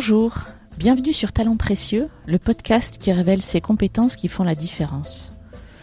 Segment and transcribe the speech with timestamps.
[0.00, 0.32] Bonjour,
[0.76, 5.32] bienvenue sur Talents Précieux, le podcast qui révèle ces compétences qui font la différence.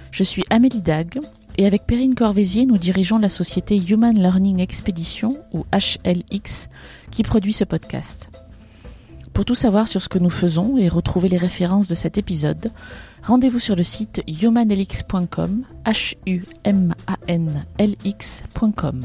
[0.10, 1.20] Je suis Amélie Dag
[1.58, 6.70] et avec Perrine Corvézier, nous dirigeons la société Human Learning Expedition ou HLX
[7.12, 8.32] qui produit ce podcast.
[9.34, 12.72] Pour tout savoir sur ce que nous faisons et retrouver les références de cet épisode,
[13.22, 19.02] rendez-vous sur le site humanlx.com, h u m a n l x.com.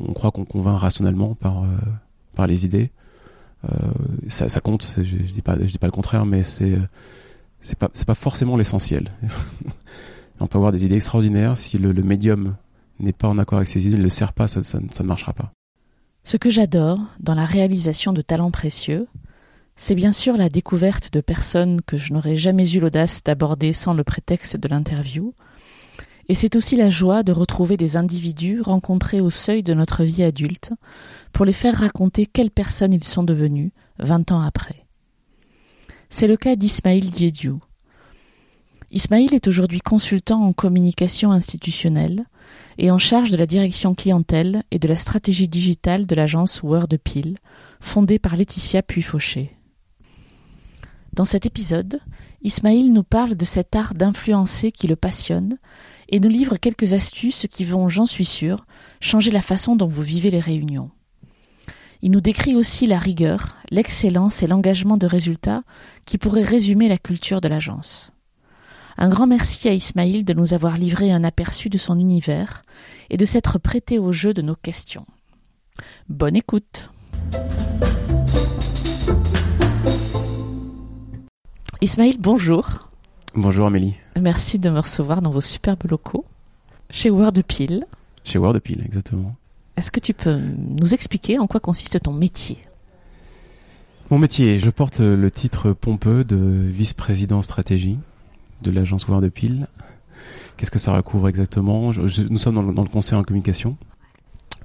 [0.00, 1.68] On croit qu'on convainc rationnellement par, euh,
[2.34, 2.90] par les idées.
[3.64, 3.76] Euh,
[4.28, 6.78] ça, compte, je, je, dis pas, je dis pas le contraire, mais c'est
[7.60, 9.10] c'est pas pas forcément l'essentiel.
[10.40, 12.56] on peut avoir des idées extraordinaires si le, médium
[13.00, 15.32] n'est pas en accord avec ses idées, ne le sert pas, ça, ça ne marchera
[15.32, 15.52] pas.
[16.24, 19.06] Ce que j'adore dans la réalisation de talents précieux,
[19.76, 23.94] c'est bien sûr la découverte de personnes que je n'aurais jamais eu l'audace d'aborder sans
[23.94, 25.34] le prétexte de l'interview,
[26.28, 30.22] et c'est aussi la joie de retrouver des individus rencontrés au seuil de notre vie
[30.22, 30.72] adulte
[31.32, 34.86] pour les faire raconter quelles personnes ils sont devenus vingt ans après.
[36.10, 37.60] C'est le cas d'Ismaïl Diediou.
[38.90, 42.24] Ismaïl est aujourd'hui consultant en communication institutionnelle
[42.78, 47.36] et en charge de la direction clientèle et de la stratégie digitale de l'agence Wordpil,
[47.80, 49.57] fondée par Laetitia Puy-Fauché.
[51.18, 51.98] Dans cet épisode,
[52.42, 55.58] Ismaïl nous parle de cet art d'influencer qui le passionne
[56.08, 58.66] et nous livre quelques astuces qui vont, j'en suis sûr,
[59.00, 60.92] changer la façon dont vous vivez les réunions.
[62.02, 65.64] Il nous décrit aussi la rigueur, l'excellence et l'engagement de résultats
[66.04, 68.12] qui pourraient résumer la culture de l'agence.
[68.96, 72.62] Un grand merci à Ismaïl de nous avoir livré un aperçu de son univers
[73.10, 75.06] et de s'être prêté au jeu de nos questions.
[76.08, 76.90] Bonne écoute.
[81.80, 82.90] Ismaïl, bonjour.
[83.36, 83.94] Bonjour Amélie.
[84.20, 86.24] Merci de me recevoir dans vos superbes locaux
[86.90, 87.84] chez Wordpil.
[88.24, 89.36] Chez Wordpil, exactement.
[89.76, 90.40] Est-ce que tu peux
[90.76, 92.58] nous expliquer en quoi consiste ton métier?
[94.10, 98.00] Mon métier, je porte le titre pompeux de vice-président stratégie
[98.62, 99.68] de l'agence Wordpil.
[100.56, 101.92] Qu'est-ce que ça recouvre exactement?
[101.92, 103.76] Je, je, Nous sommes dans le, dans le, conseil en communication,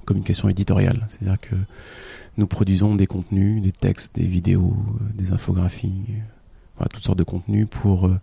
[0.05, 1.55] communication éditoriale, c'est-à-dire que
[2.37, 4.75] nous produisons des contenus, des textes, des vidéos,
[5.13, 6.05] des infographies,
[6.83, 8.19] voilà, toutes sortes de contenus pour euh,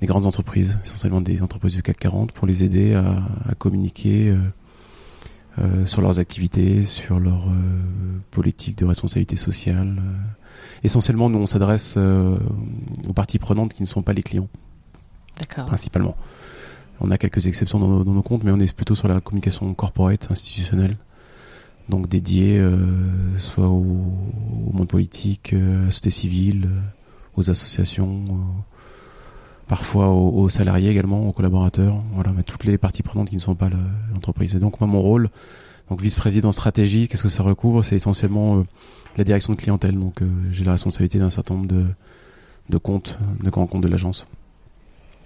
[0.00, 4.30] des grandes entreprises, essentiellement des entreprises du CAC 40, pour les aider à, à communiquer
[4.30, 4.38] euh,
[5.58, 7.46] euh, sur leurs activités, sur leur
[8.30, 10.00] politique de responsabilité sociale.
[10.84, 14.48] essentiellement, nous, on s'adresse aux parties prenantes qui ne sont pas les clients.
[15.66, 16.16] Principalement.
[17.00, 19.20] On a quelques exceptions dans nos, dans nos, comptes, mais on est plutôt sur la
[19.20, 20.96] communication corporate, institutionnelle.
[21.88, 22.76] Donc dédiée euh,
[23.36, 23.84] soit au,
[24.66, 26.68] au, monde politique, euh, à la société civile,
[27.36, 28.24] aux associations,
[29.68, 32.02] parfois aux, aux, salariés également, aux collaborateurs.
[32.14, 33.70] Voilà, mais toutes les parties prenantes qui ne sont pas
[34.12, 34.54] l'entreprise.
[34.54, 35.30] Et donc moi, mon rôle,
[35.90, 37.84] donc vice-président stratégie, qu'est-ce que ça recouvre?
[37.84, 38.64] C'est essentiellement
[39.16, 39.98] la direction de clientèle.
[39.98, 40.20] Donc
[40.50, 41.86] j'ai la responsabilité d'un certain nombre de,
[42.70, 44.26] de comptes, de grands comptes de l'agence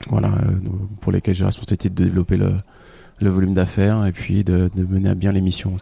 [0.09, 0.57] voilà, euh,
[1.01, 2.53] pour lesquels j'ai la responsabilité de développer le,
[3.21, 5.77] le volume d'affaires et puis de, de, mener à bien les missions.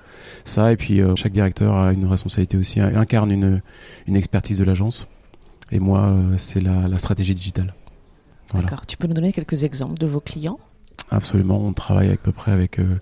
[0.45, 3.61] Ça, et puis euh, chaque directeur a une responsabilité aussi, incarne une,
[4.07, 5.07] une expertise de l'agence.
[5.71, 7.75] Et moi, euh, c'est la, la, stratégie digitale.
[8.51, 8.67] Voilà.
[8.67, 8.87] D'accord.
[8.87, 10.59] Tu peux nous donner quelques exemples de vos clients?
[11.11, 11.59] Absolument.
[11.59, 13.01] On travaille à peu près avec euh,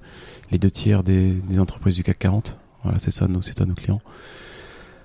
[0.50, 2.56] les deux tiers des, des, entreprises du CAC 40.
[2.84, 4.00] Voilà, c'est ça, nos, c'est ça nos clients.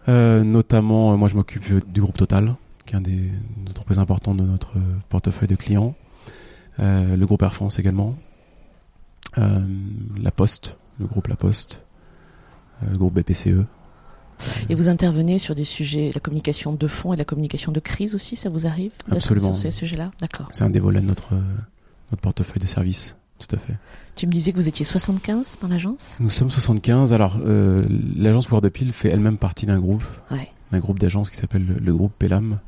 [0.08, 3.30] Euh, notamment, moi, je m'occupe du groupe Total, qui est un des
[3.70, 4.74] entreprises importantes de notre
[5.10, 5.96] portefeuille de clients.
[6.80, 8.16] Euh, le groupe Air France également.
[9.38, 9.66] Euh,
[10.18, 11.82] la Poste, le groupe La Poste.
[12.84, 13.66] Euh, le groupe BPCE.
[14.70, 18.16] Et vous intervenez sur des sujets, la communication de fond et la communication de crise
[18.16, 19.54] aussi, ça vous arrive Absolument.
[19.54, 20.12] Sur ces sujets-là?
[20.22, 20.48] D'accord.
[20.52, 21.34] C'est un des volets de notre,
[22.12, 23.16] notre portefeuille de services.
[23.40, 23.74] Tout à fait.
[24.16, 26.18] Tu me disais que vous étiez 75 dans l'agence?
[26.20, 27.14] Nous sommes 75.
[27.14, 30.04] Alors, euh, l'agence Wordapil fait elle-même partie d'un groupe.
[30.32, 32.60] Ouais d'un groupe d'agences qui s'appelle le, le, groupe Pelam,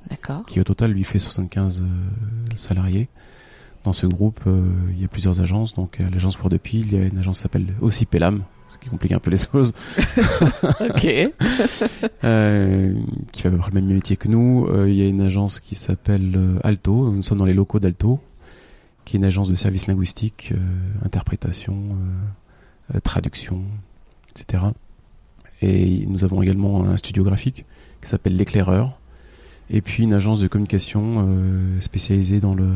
[0.48, 1.86] qui au total lui fait 75 euh,
[2.56, 3.10] salariés.
[3.84, 6.98] Dans ce groupe, euh, il y a plusieurs agences, donc à l'agence de Pile, il
[6.98, 9.74] y a une agence qui s'appelle aussi Pelam, ce qui complique un peu les choses.
[10.80, 11.06] ok.
[12.24, 12.94] euh,
[13.32, 14.68] qui fait à peu près le même métier que nous.
[14.68, 18.20] Euh, il y a une agence qui s'appelle Alto, nous sommes dans les locaux d'Alto,
[19.06, 20.54] qui est une agence de services linguistiques,
[21.04, 21.76] interprétation,
[23.04, 23.64] traduction,
[24.32, 24.66] etc.
[25.62, 27.66] Et nous avons également un studio graphique
[28.02, 29.00] qui s'appelle l'éclaireur,
[29.70, 32.70] et puis une agence de communication euh, spécialisée dans le,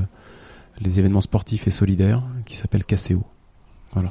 [0.81, 3.24] les événements sportifs et solidaires qui s'appelle Caseo.
[3.94, 4.10] Voilà.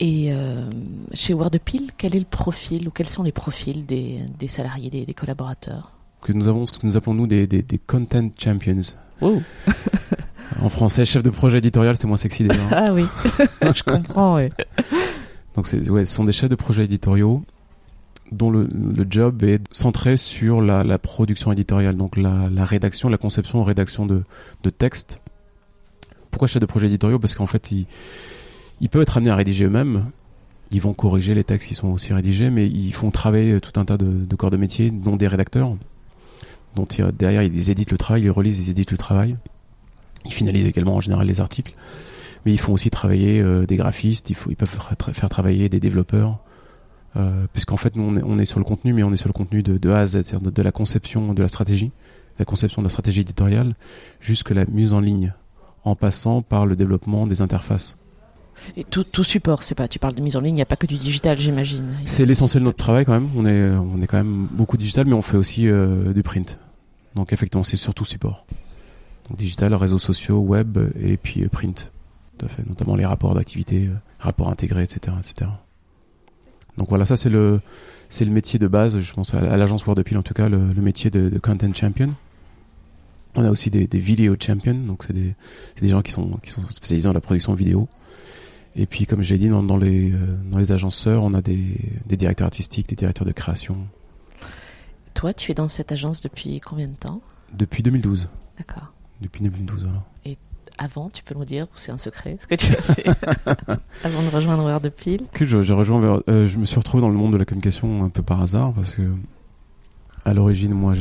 [0.00, 0.70] Et euh,
[1.12, 5.06] chez Wordpil, quel est le profil ou quels sont les profils des, des salariés, des,
[5.06, 5.92] des, collaborateurs
[6.22, 8.80] Que nous avons ce que nous appelons nous des, des, des content champions.
[10.60, 12.60] En français, chef de projet éditorial, c'est moins sexy déjà.
[12.70, 13.06] ah oui,
[13.74, 14.36] je comprends.
[14.36, 14.42] Oui.
[15.54, 17.42] Donc c'est, ouais, ce sont des chefs de projet éditoriaux
[18.30, 23.08] dont le, le job est centré sur la, la production éditoriale, donc la, la, rédaction,
[23.08, 24.22] la conception, rédaction de,
[24.62, 25.20] de textes.
[26.30, 27.18] Pourquoi chef de projet éditoriaux?
[27.18, 27.86] Parce qu'en fait, ils,
[28.80, 30.10] ils peuvent être amenés à rédiger eux-mêmes.
[30.70, 33.84] Ils vont corriger les textes qui sont aussi rédigés, mais ils font travailler tout un
[33.84, 35.76] tas de, corps de métier, dont des rédacteurs,
[36.74, 36.86] dont
[37.16, 39.36] derrière ils éditent le travail, ils relisent, ils éditent le travail.
[40.24, 41.74] Ils finalisent également en général les articles,
[42.44, 44.78] mais ils font aussi travailler euh, des graphistes, ils peuvent
[45.12, 46.38] faire travailler des développeurs,
[47.16, 49.28] euh, puisqu'en fait nous on est, on est, sur le contenu, mais on est sur
[49.28, 51.92] le contenu de, de A à Z, c'est-à-dire de, de, la conception de la stratégie,
[52.38, 53.74] la conception de la stratégie éditoriale,
[54.20, 55.34] jusque la mise en ligne,
[55.84, 57.98] en passant par le développement des interfaces.
[58.76, 59.88] Et tout, tout support, c'est pas.
[59.88, 61.96] Tu parles de mise en ligne, il n'y a pas que du digital, j'imagine.
[62.04, 63.28] C'est l'essentiel de notre travail quand même.
[63.36, 66.58] On est, on est quand même beaucoup digital, mais on fait aussi euh, du print.
[67.14, 68.46] Donc effectivement, c'est surtout support.
[69.30, 71.92] Digital, réseaux sociaux, web et puis print.
[72.38, 72.66] Tout à fait.
[72.66, 75.50] Notamment les rapports d'activité, euh, rapports intégrés, etc., etc.
[76.76, 77.60] Donc voilà, ça c'est le,
[78.08, 78.98] c'est le métier de base.
[79.00, 82.14] Je pense à, l'agence Word Pile en tout cas, le, métier de, content champion.
[83.36, 85.34] On a aussi des, des video champions, donc c'est des,
[85.80, 87.88] des gens qui sont, qui sont spécialisés dans la production vidéo.
[88.76, 90.16] Et puis, comme j'ai dit, dans, dans, les, euh,
[90.50, 91.76] dans les sœurs, on a des,
[92.06, 93.76] des directeurs artistiques, des directeurs de création.
[95.14, 97.20] Toi, tu es dans cette agence depuis combien de temps?
[97.52, 98.28] Depuis 2012.
[98.58, 98.92] D'accord.
[99.20, 100.04] Depuis 2012, voilà.
[100.24, 100.36] Et
[100.76, 103.06] avant, tu peux nous dire, c'est un secret, ce que tu as fait
[104.04, 105.22] avant de rejoindre Word de Pile?
[105.32, 108.02] Que je, je, rejoins, euh, je me suis retrouvé dans le monde de la communication
[108.02, 109.02] un peu par hasard, parce que
[110.24, 110.94] à l'origine, moi,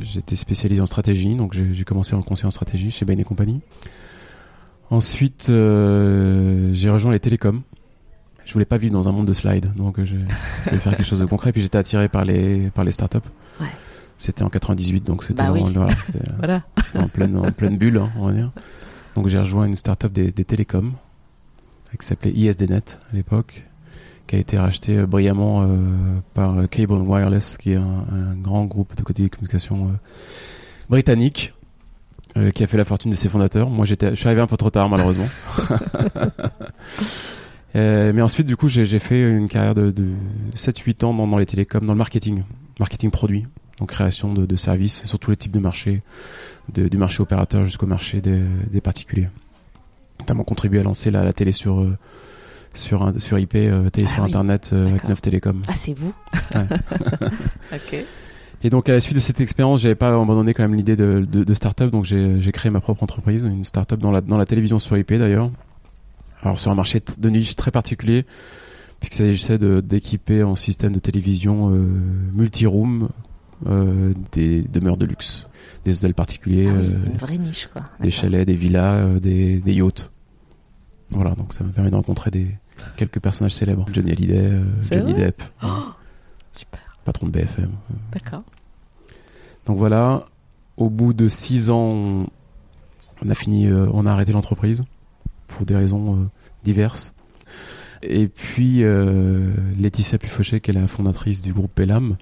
[0.00, 3.60] j'étais spécialisé en stratégie, donc j'ai commencé en conseil en stratégie chez Bain et compagnie.
[4.90, 7.62] Ensuite, euh, j'ai rejoint les télécoms.
[8.44, 11.18] Je voulais pas vivre dans un monde de slides, donc je voulais faire quelque chose
[11.20, 11.50] de concret.
[11.52, 13.18] Puis j'étais attiré par les par les startups.
[13.60, 13.66] Ouais.
[14.18, 15.62] C'était en 98, donc c'était bah oui.
[15.74, 15.88] voilà,
[16.38, 16.62] voilà.
[16.94, 18.52] en pleine en pleine bulle, hein, on va dire.
[19.16, 20.92] Donc j'ai rejoint une startup des, des télécoms
[21.98, 23.64] qui s'appelait ISDNet à l'époque,
[24.26, 25.66] qui a été racheté euh, brillamment euh,
[26.34, 29.96] par Cable Wireless, qui est un, un grand groupe de télécommunications euh,
[30.88, 31.52] britannique
[32.36, 33.70] euh, qui a fait la fortune de ses fondateurs.
[33.70, 35.28] Moi, j'étais, je suis arrivé un peu trop tard, malheureusement.
[37.76, 40.08] euh, mais ensuite, du coup, j'ai, fait une carrière de, de
[40.56, 42.42] 7-8 ans dans, dans, les télécoms, dans le marketing,
[42.78, 43.44] marketing produit,
[43.78, 46.02] donc création de, de services sur tous les types de marchés,
[46.72, 48.40] de, du marché opérateur jusqu'au marché des,
[48.70, 49.28] des particuliers.
[50.20, 51.96] Notamment contribué à lancer la, la télé sur euh,
[52.76, 54.28] sur IP, euh, télé Ah sur oui.
[54.28, 55.10] internet euh, avec D'accord.
[55.10, 55.62] Neuf Télécom.
[55.68, 56.14] Ah, c'est vous
[56.54, 56.66] Ouais.
[57.72, 58.04] Ok.
[58.62, 61.26] Et donc à la suite de cette expérience, j'avais pas abandonné quand même l'idée de,
[61.30, 64.46] de, de start-up, donc j'ai créé ma propre entreprise, une start-up dans la, dans la
[64.46, 65.50] télévision sur IP d'ailleurs.
[66.42, 68.24] Alors sur un marché de niche très particulier,
[69.00, 71.86] puisqu'il s'agissait d'équiper en système de télévision euh,
[72.34, 73.08] multi-room
[73.66, 75.46] euh, des demeures de luxe,
[75.84, 77.82] des hôtels particuliers, Ah oui, euh, une vraie niche, quoi.
[78.00, 80.10] des chalets, des villas, des, des yachts.
[81.10, 82.48] Voilà, donc ça m'a permis de rencontrer des
[82.96, 83.86] quelques personnages célèbres.
[83.92, 84.60] Johnny Hallyday,
[84.90, 85.68] Johnny Depp, Oh,
[86.52, 86.80] super.
[87.06, 87.70] Patron de BFM.
[88.12, 88.42] D'accord.
[89.64, 90.26] Donc voilà,
[90.76, 92.26] au bout de six ans,
[93.22, 94.82] on, a fini, euh, on a arrêté l'entreprise
[95.46, 96.24] pour des raisons euh,
[96.64, 97.14] diverses.
[98.02, 102.16] Et puis euh, Laetitia Pufochet, qui est la fondatrice du groupe Pellam,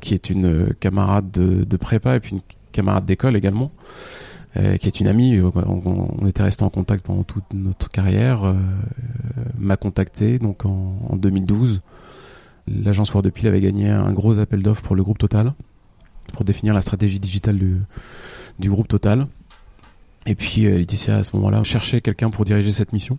[0.00, 2.42] qui est une camarade de, de prépa et puis une
[2.72, 3.72] camarade d'école également,
[4.80, 5.40] qui est une amie.
[5.40, 8.54] On, on était resté en contact pendant toute notre carrière.
[9.56, 11.80] m'a contacté donc en, en 2012.
[12.82, 15.52] L'agence Word Pile avait gagné un gros appel d'offres pour le groupe Total
[16.32, 17.76] pour définir la stratégie digitale du,
[18.58, 19.26] du groupe Total.
[20.26, 23.18] Et puis euh, Laetitia à ce moment-là cherchait quelqu'un pour diriger cette mission.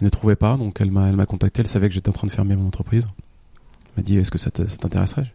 [0.00, 1.60] Elle ne trouvait pas, donc elle m'a elle m'a contacté.
[1.60, 3.04] Elle savait que j'étais en train de fermer mon entreprise.
[3.06, 5.30] Elle m'a dit est-ce que ça te- ça t'intéresserait?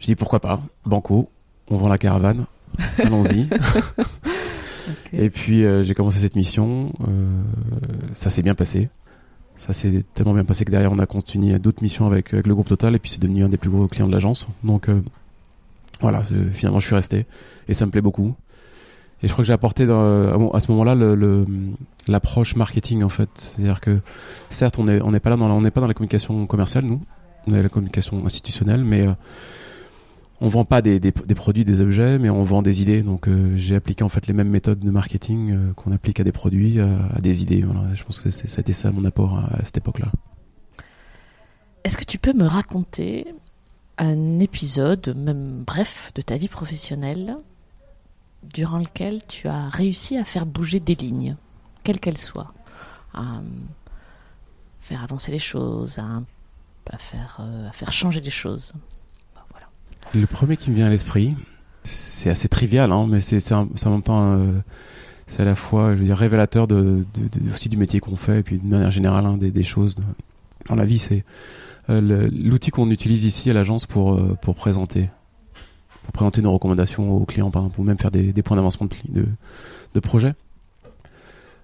[0.00, 0.60] Je dis pourquoi pas?
[0.84, 1.30] Banco,
[1.68, 2.46] on vend la caravane.
[2.98, 3.46] Allons-y.
[5.12, 6.92] Et puis euh, j'ai commencé cette mission.
[7.06, 7.42] Euh,
[8.12, 8.88] ça s'est bien passé.
[9.62, 12.68] Ça s'est tellement bien passé que derrière on a continué d'autres missions avec, le groupe
[12.68, 14.48] Total et puis c'est devenu un des plus gros clients de l'agence.
[14.64, 15.00] Donc euh,
[16.00, 17.26] voilà, finalement je suis resté
[17.68, 18.34] et ça me plaît beaucoup.
[19.22, 20.96] Et je crois que j'ai apporté dans- à ce moment-là
[22.08, 23.28] l'approche marketing en fait.
[23.34, 24.00] C'est-à-dire que
[24.48, 26.44] certes on n'est on n'est pas là dans la, on n'est pas dans la communication
[26.46, 27.00] commerciale nous,
[27.46, 29.12] on est dans la communication institutionnelle, mais euh,
[30.42, 33.02] on vend pas des, produits, des objets, mais on vend des idées.
[33.02, 36.24] Donc euh, j'ai appliqué en fait les mêmes méthodes de marketing euh, qu'on applique à
[36.24, 37.64] des produits, à, à des idées.
[37.94, 40.10] Je pense que c'était ça mon apport à, cette époque-là.
[41.84, 43.26] Est-ce que tu peux me raconter
[43.98, 47.36] un épisode, même bref, de ta vie professionnelle
[48.42, 51.36] durant lequel tu as réussi à faire bouger des lignes,
[51.84, 52.52] quelles qu'elles soient,
[53.14, 53.42] à euh,
[54.80, 58.72] faire avancer les choses, à, faire, euh, changer les choses?
[60.14, 61.34] Le premier qui me vient à l'esprit,
[61.84, 64.52] c'est assez trivial, hein, mais c'est en même temps euh,
[65.26, 67.04] c'est à la fois, je veux dire, révélateur de,
[67.52, 69.96] aussi du métier qu'on fait, et puis de manière générale, hein, des, choses
[70.68, 71.24] dans la vie, c'est
[71.90, 75.08] euh, l'outil qu'on utilise ici à l'agence pour, euh, pour présenter,
[76.04, 79.24] pour présenter nos recommandations aux clients, par exemple, ou même faire des, points d'avancement de,
[79.94, 80.34] de, projet.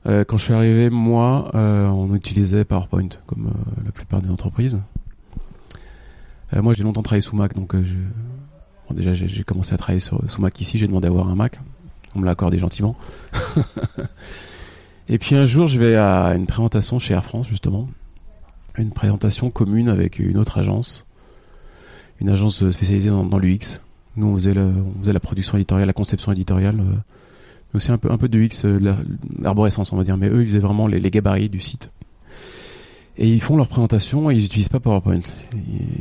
[0.07, 3.53] Quand je suis arrivé, moi, on utilisait PowerPoint, comme
[3.85, 4.79] la plupart des entreprises.
[6.53, 7.75] Moi, j'ai longtemps travaillé sous Mac, donc
[8.95, 10.79] déjà, j'ai commencé à travailler sur, sous Mac ici.
[10.79, 11.61] J'ai demandé à avoir un Mac.
[12.15, 12.97] On me l'a accordé gentiment.
[15.09, 17.89] Et puis un jour, je vais à une présentation chez Air France, justement.
[18.77, 21.07] Une présentation commune avec une autre agence.
[22.21, 23.81] Une agence spécialisée dans, l'UX.
[24.17, 26.81] Nous, on faisait, la production éditoriale, la conception éditoriale.
[26.81, 26.97] Euh,
[27.73, 28.95] mais aussi un peu, de UX, euh,
[29.41, 30.17] l'arborescence, on va dire.
[30.17, 31.91] Mais eux, ils faisaient vraiment les, gabarits du site.
[33.19, 35.21] Et ils font leur présentation et ils n'utilisent pas PowerPoint.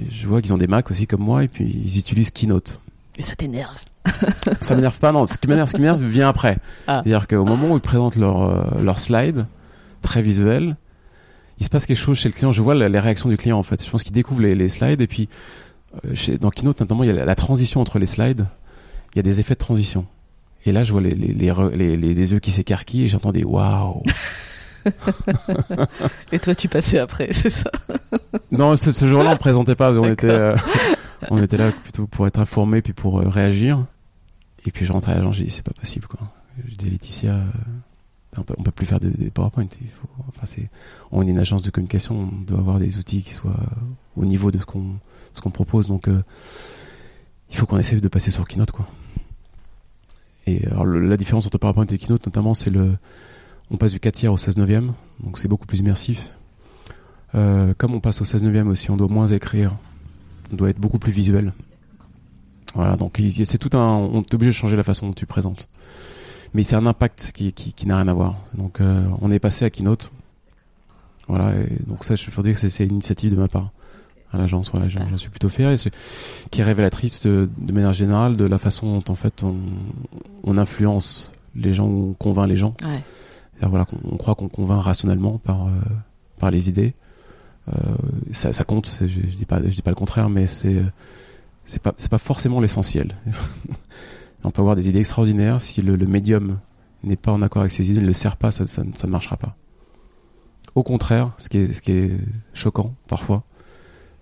[0.09, 2.79] je vois qu'ils ont des Macs aussi comme moi et puis ils utilisent Keynote.
[3.17, 3.79] Et ça t'énerve
[4.61, 5.25] ça m'énerve pas, non.
[5.25, 6.57] Ce qui m'énerve, ce qui m'énerve vient après.
[6.87, 7.01] Ah.
[7.03, 9.47] C'est-à-dire qu'au moment où ils présentent leur, euh, leur slide,
[10.01, 10.77] très visuel,
[11.59, 12.51] il se passe quelque chose chez le client.
[12.51, 13.83] Je vois les réactions du client, en fait.
[13.83, 15.27] Je pense qu'il découvre les, les, slides et puis,
[16.05, 18.47] euh, chez, dans Keynote, notamment, il y a la, transition entre les slides.
[19.13, 20.05] Il y a des effets de transition.
[20.65, 24.03] Et là, je vois les, les, les, les yeux qui s'écarquillent et j'entends des waouh.
[26.31, 27.71] et toi, tu passais après, c'est ça
[28.51, 29.91] Non, ce, jour-là, on présentait pas.
[29.93, 30.55] On était, euh,
[31.29, 33.85] on était là plutôt pour être informé puis pour réagir.
[34.65, 36.19] Et puis je rentre à l'agence, j'ai dit c'est pas possible quoi.
[36.67, 37.45] Je dis Laetitia, euh,
[38.37, 39.67] on peut, peut plus faire des, PowerPoint.
[39.81, 40.69] Il faut, enfin c'est,
[41.11, 43.59] on est une agence de communication, on doit avoir des outils qui soient
[44.17, 44.95] au niveau de ce qu'on,
[45.33, 45.87] ce qu'on propose.
[45.87, 46.21] Donc euh,
[47.49, 48.87] il faut qu'on essaie de passer sur Keynote quoi.
[50.47, 52.93] Et alors la différence entre PowerPoint et Keynote notamment, c'est le,
[53.71, 54.93] on passe du 4 tiers au 16 neuvième,
[55.23, 56.31] donc c'est beaucoup plus immersif.
[57.35, 59.75] Euh, comme on passe au 16 neuvième aussi, on doit moins écrire,
[60.51, 61.53] on doit être beaucoup plus visuel.
[62.73, 63.85] Voilà, donc c'est tout un.
[63.85, 65.67] On est obligé de changer la façon dont tu présentes.
[66.53, 68.35] Mais c'est un impact qui, qui, n'a rien à voir.
[68.53, 70.11] Donc euh, on est passé à Keynote.
[71.27, 73.71] Voilà, et donc ça, je peux dire que c'est une initiative de ma part
[74.31, 74.69] à l'agence.
[74.71, 75.75] Voilà, j'en suis plutôt fier et
[76.51, 79.57] qui est révélatrice de, manière générale de la façon dont en fait on,
[80.43, 82.73] on influence les gens, on convainc les gens.
[82.83, 83.01] Ouais.
[83.61, 85.71] On, croit qu'on convainc rationnellement par euh,
[86.39, 86.93] par les idées.
[87.69, 87.95] Euh,
[88.31, 88.99] ça, compte.
[89.01, 90.81] Je, je dis pas, je dis pas le contraire, mais c'est
[91.65, 93.15] c'est pas pas forcément l'essentiel.
[94.43, 96.59] on peut avoir des idées extraordinaires si le, médium
[97.03, 99.37] n'est pas en accord avec ses idées, ne le sert pas, ça, ça, ne marchera
[99.37, 99.55] pas.
[100.75, 102.11] Au contraire, ce qui est ce qui est
[102.53, 103.43] choquant parfois,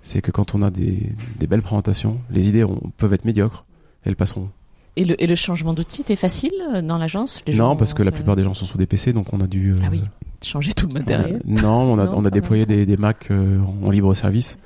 [0.01, 2.65] c'est que quand on a des, des belles présentations, les idées
[2.97, 3.65] peuvent être médiocres,
[4.03, 4.49] elles passeront.
[4.97, 8.11] Et le, et le changement d'outil était facile euh, dans l'agence Non, parce que la
[8.11, 9.73] plupart des gens sont sous des PC, donc on a dû.
[9.73, 10.03] Euh, ah oui,
[10.45, 11.41] changer tout le matériel.
[11.45, 14.57] non, on a, on a déployé des, des Mac euh, en libre service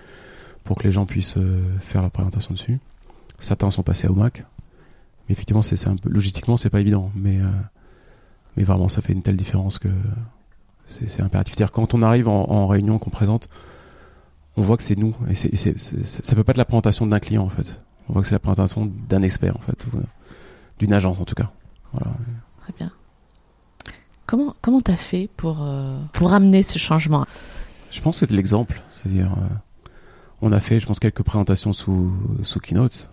[0.63, 2.79] pour que les gens puissent euh, faire la présentation dessus.
[3.39, 4.45] Certains sont passés au Mac,
[5.27, 7.49] mais effectivement, c'est un peu logistiquement, c'est pas évident, mais euh,
[8.57, 9.89] mais vraiment, ça fait une telle différence que
[10.85, 11.55] c'est impératif.
[11.55, 13.47] C'est-à-dire quand on arrive en, réunion, qu'on présente,
[14.57, 17.43] on voit que c'est nous, et c'est ça peut pas être la présentation d'un client
[17.43, 17.81] en fait.
[18.09, 19.85] On voit que c'est la présentation d'un expert en fait,
[20.79, 21.51] d'une agence en tout cas.
[21.93, 22.11] Voilà.
[22.63, 22.91] Très bien.
[24.25, 27.25] Comment comment t'as fait pour euh, pour amener ce changement?
[27.91, 29.31] Je pense que c'était l'exemple, c'est-à-dire
[30.41, 32.11] on a fait, je pense, quelques présentations sous,
[32.43, 33.09] sous Keynote.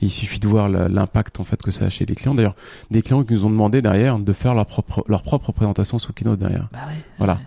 [0.00, 2.34] il suffit de voir l'impact en fait que ça a chez les clients.
[2.34, 2.54] D'ailleurs,
[2.90, 6.12] des clients qui nous ont demandé derrière de faire leur propre leur propre présentation sous
[6.12, 6.68] Keynote derrière.
[6.72, 7.38] Bah ouais, voilà.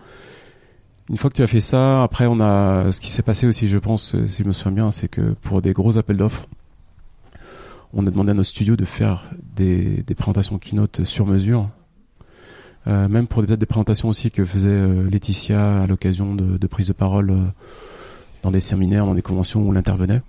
[1.10, 3.68] Une fois que tu as fait ça, après on a ce qui s'est passé aussi,
[3.68, 6.46] je pense, si je me souviens bien, c'est que pour des gros appels d'offres,
[7.94, 11.70] on a demandé à nos studios de faire des, présentations Keynote sur mesure.
[12.86, 16.88] Euh, même pour des présentations aussi que faisait euh, Laetitia à l'occasion de, de prise
[16.88, 17.44] de parole euh,
[18.42, 20.20] dans des séminaires, dans des conventions où elle intervenait.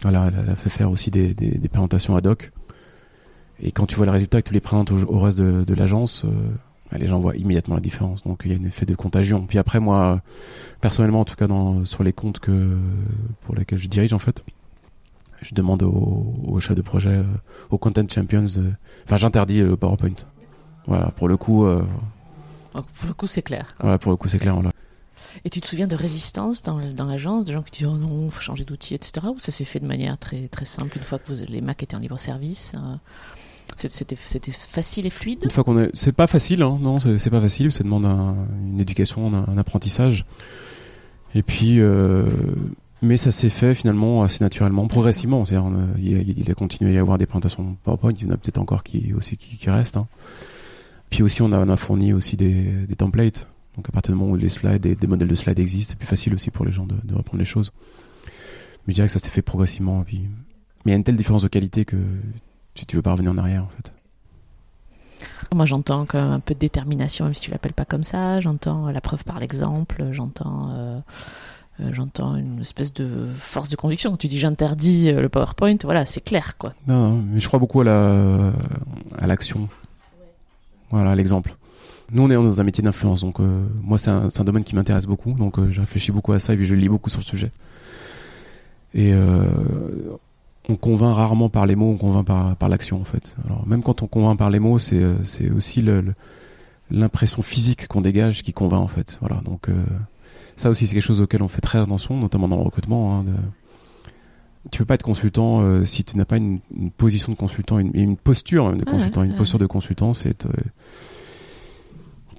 [0.00, 1.34] Voilà, elle, a fait faire aussi des,
[1.70, 2.50] présentations ad hoc.
[3.62, 6.26] Et quand tu vois le résultat que tu les présentes au, reste de, l'agence,
[6.90, 8.22] bah, les gens voient immédiatement la différence.
[8.24, 9.46] Donc il y a un effet de contagion.
[9.46, 10.20] Puis après, moi,
[10.82, 11.46] personnellement, en tout cas
[11.84, 12.76] sur les comptes que
[13.42, 14.44] pour lesquels je dirige, en fait,
[15.42, 17.24] je demande aux, aux chefs de projet, euh,
[17.70, 18.70] aux content champions, euh,
[19.04, 20.14] enfin j'interdis le PowerPoint.
[20.86, 21.66] Voilà, pour le coup.
[22.72, 23.74] pour le coup, c'est clair.
[23.80, 24.54] Voilà, pour le coup, c'est clair.
[24.54, 24.70] Voilà.
[25.44, 28.30] Et tu te souviens de résistance dans, dans l'agence, de gens qui disent oh non,
[28.30, 29.26] faut changer d'outil, etc.
[29.28, 31.82] Ou ça s'est fait de manière très très simple une fois que vous, les Mac
[31.82, 32.96] étaient en libre service euh,
[33.76, 35.40] C'était facile et fluide?
[35.42, 37.72] Une fois qu'on est, c'est pas facile, hein, non, c'est pas facile.
[37.72, 40.24] Ça demande une éducation, un, apprentissage.
[41.34, 41.80] Et puis.
[41.80, 42.26] Euh,
[43.02, 45.44] mais ça s'est fait finalement assez naturellement, progressivement.
[45.44, 48.12] C'est-à-dire, il, a continué à y avoir des présentations PowerPoint.
[48.12, 49.96] Il y en a peut-être encore qui aussi qui, restent.
[49.96, 50.06] Hein.
[51.10, 54.36] Puis aussi, on a, fourni aussi des, des templates donc à partir du moment où
[54.36, 57.14] les slides des modèles de slides existent, c'est plus facile aussi pour les gens de,
[57.14, 57.72] reprendre les choses.
[58.86, 60.02] Mais je dirais que ça s'est fait progressivement.
[60.02, 60.28] Puis...
[60.84, 61.96] Mais il y a une telle différence de qualité que
[62.74, 63.92] tu, tu veux pas revenir en arrière en fait.
[65.54, 68.40] Moi, j'entends un peu de détermination, même si tu l'appelles pas comme ça.
[68.40, 70.08] J'entends la preuve par l'exemple.
[70.12, 70.98] J'entends, euh,
[71.80, 74.10] euh, j'entends une espèce de force de conviction.
[74.10, 76.74] Quand tu dis j'interdis euh, le PowerPoint, voilà, c'est clair, quoi.
[76.86, 78.52] Non, mais je crois beaucoup à la
[79.18, 79.68] à l'action.
[80.90, 81.54] Voilà, l'exemple.
[82.12, 85.06] Nous, on est dans un métier d'influence, donc euh, moi, c'est un, domaine qui m'intéresse
[85.06, 87.24] beaucoup, donc euh, je réfléchis beaucoup à ça et puis je lis beaucoup sur le
[87.24, 87.50] sujet.
[88.94, 89.44] Et euh,
[90.68, 93.36] on convainc rarement par les mots, on convainc par, par l'action, en fait.
[93.44, 95.16] Alors, même quand on convainc par les mots, c'est, euh,
[95.56, 95.84] aussi
[96.90, 99.18] l'impression physique qu'on dégage qui convainc, en fait.
[99.20, 99.74] Voilà, donc euh,
[100.56, 103.16] ça aussi, c'est quelque chose auquel on fait très attention, notamment dans le recrutement.
[103.18, 103.32] Hein, de...
[104.72, 107.78] Tu peux pas être consultant euh, si tu n'as pas une, une position de consultant,
[107.78, 109.20] une, posture de Ah consultant.
[109.20, 109.38] ouais, une ouais.
[109.38, 110.50] posture de consultant, c'est euh,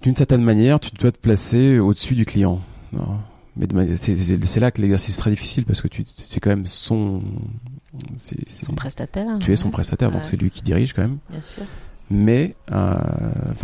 [0.02, 2.60] d'une certaine manière, tu dois te placer au-dessus du client.
[2.92, 3.18] Non.
[3.56, 3.66] Mais
[3.98, 7.22] c'est- là que l'exercice est très difficile parce que tu c'est quand même son,
[8.18, 9.40] Son prestataire.
[9.40, 11.18] tu es son ouais, prestataire, donc c'est lui qui dirige quand même.
[11.30, 11.64] Bien sûr.
[12.12, 12.96] Mais, euh,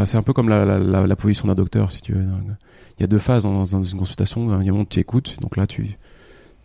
[0.05, 2.25] c'est un peu comme la, la, la, la position d'un docteur, si tu veux.
[2.97, 4.61] Il y a deux phases dans, dans une consultation.
[4.61, 5.97] Il y a un moment où tu écoutes, donc là, tu,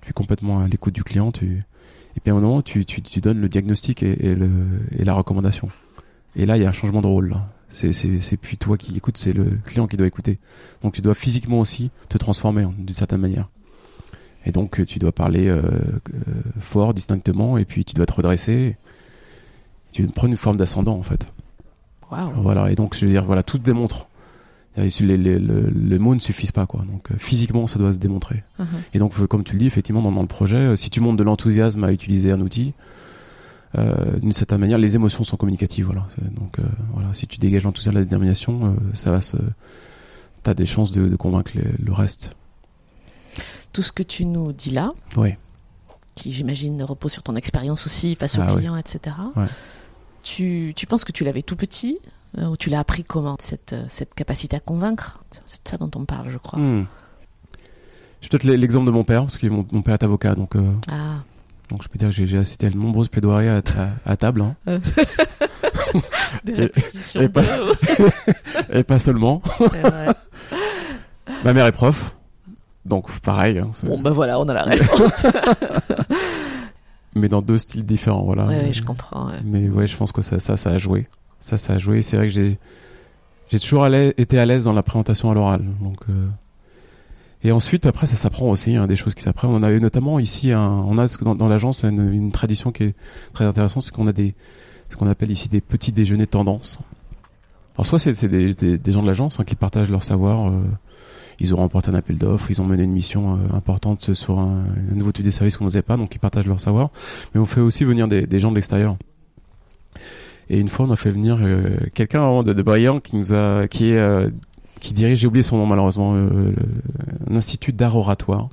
[0.02, 1.32] tu es complètement à l'écoute du client.
[1.32, 1.62] Tu,
[2.16, 4.50] et puis à un moment, tu, tu, tu donnes le diagnostic et, et, le,
[4.98, 5.68] et la recommandation.
[6.36, 7.36] Et là, il y a un changement de rôle.
[7.68, 10.38] C'est, plus toi qui écoutes, c'est le client qui doit écouter.
[10.82, 13.48] Donc tu dois physiquement aussi te transformer hein, d'une certaine manière.
[14.46, 16.02] Et donc tu dois parler euh, euh,
[16.60, 18.76] fort, distinctement, et puis tu dois te redresser.
[19.92, 21.26] Tu prendre une forme d'ascendant en fait.
[22.10, 22.32] Waouh.
[22.36, 24.08] Voilà, et donc je veux dire, voilà, tout démontre.
[24.78, 26.84] Les, les, les, le, le mot ne suffisent pas, quoi.
[26.86, 28.44] Donc euh, physiquement, ça doit se démontrer.
[28.58, 28.66] Mhm.
[28.94, 31.00] Et donc, euh, comme tu le dis, effectivement, dans, dans le projet, euh, si tu
[31.00, 32.74] montes de l'enthousiasme à utiliser un outil,
[33.76, 35.84] euh, d'une certaine manière, les émotions sont communicatives.
[35.86, 36.06] Voilà.
[36.36, 36.62] Donc, euh,
[36.94, 39.36] voilà, si tu dégages l'enthousiasme, la détermination, euh, ça va se.
[40.42, 42.30] T'as des chances de, de convaincre les- le reste.
[43.72, 45.34] Tout ce que tu nous dis là, Oui.
[46.14, 49.14] qui j'imagine repose sur ton expérience aussi face aux Ah clients, etc.
[49.36, 49.44] Ouais.
[50.22, 53.72] Tu, tu penses que tu l'avais tout petit euh, ou tu l'as appris comment cette,
[53.72, 56.58] euh, cette capacité à convaincre C'est de ça dont on parle, je crois.
[56.58, 56.86] Hmm.
[58.20, 60.72] Je peut-être l'exemple de mon père, parce que mon, mon père est avocat, donc, euh,
[60.90, 61.18] Ah,
[61.70, 64.16] donc je peux dire que j'ai- j'ai assisté à de nombreuses plaidoiries à, à, à
[64.16, 64.42] table.
[64.42, 64.54] Hein.
[66.44, 67.20] des Et- répétitions.
[67.20, 67.74] et pas- de-
[68.78, 69.40] Et pas seulement.
[69.58, 70.06] Vrai.
[71.44, 72.14] Ma mère est prof,
[72.84, 73.58] donc pareil.
[73.58, 75.24] hein, Bon, ben voilà, on a la réponse.
[77.14, 78.46] mais dans deux styles différents, voilà.
[78.46, 79.28] ouais, ouais, je comprends.
[79.28, 79.38] ouais.
[79.44, 81.06] Mais ouais, je pense que ça, ça, ça a joué.
[81.40, 82.02] Ça, ça a joué.
[82.02, 82.58] C'est vrai que j'ai,
[83.50, 85.64] j'ai toujours été à l'aise dans la présentation à l'oral.
[85.80, 86.26] Donc, euh,
[87.44, 89.50] et ensuite, après, ça s'apprend aussi, hein, des choses qui s'apprennent.
[89.50, 92.84] On a eu notamment ici, un, on a ce dans, dans l'agence une, tradition qui
[92.84, 92.94] est
[93.32, 94.34] très intéressante, c'est qu'on a des,
[94.90, 96.78] ce qu'on appelle ici des petits déjeuners tendance.
[97.76, 100.48] Alors soit c'est, des, des, des gens de l'agence hein, qui partagent leur savoir.
[100.48, 100.64] euh,
[101.40, 104.64] ils ont remporté un appel d'offres, ils ont mené une mission euh, importante sur un,
[104.90, 106.90] un nouveau type de service qu'on n'osait pas, donc ils partagent leur savoir.
[107.32, 108.96] Mais on fait aussi venir des, des gens de l'extérieur.
[110.50, 113.68] Et une fois, on a fait venir euh, quelqu'un de, de brillant qui nous a,
[113.68, 114.30] qui est, euh,
[114.80, 116.52] qui dirige, j'ai oublié son nom malheureusement, euh,
[117.30, 118.48] un institut d'art oratoire,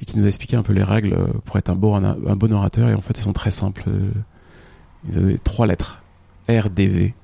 [0.00, 2.36] et qui nous a expliqué un peu les règles euh, pour être un bon, un,
[2.36, 2.88] bon orateur.
[2.88, 3.84] Et en fait, elles sont très simples.
[3.88, 4.10] Euh,
[5.04, 6.02] Vous avez trois lettres
[6.48, 7.14] RDV.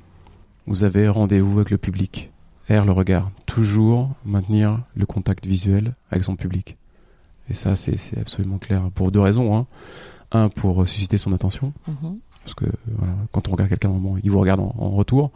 [0.66, 2.30] Vous avez rendez-vous avec le public.
[2.68, 3.30] R le regard.
[3.46, 6.76] Toujours maintenir le contact visuel avec son public.
[7.50, 9.54] Et ça, c'est absolument clair pour deux raisons.
[9.56, 9.66] Hein.
[10.32, 12.18] Un, pour susciter son attention Mhm.
[12.44, 12.66] Parce que
[12.98, 15.30] voilà, quand on regarde quelqu'un, normalement, il vous regarde en, en retour.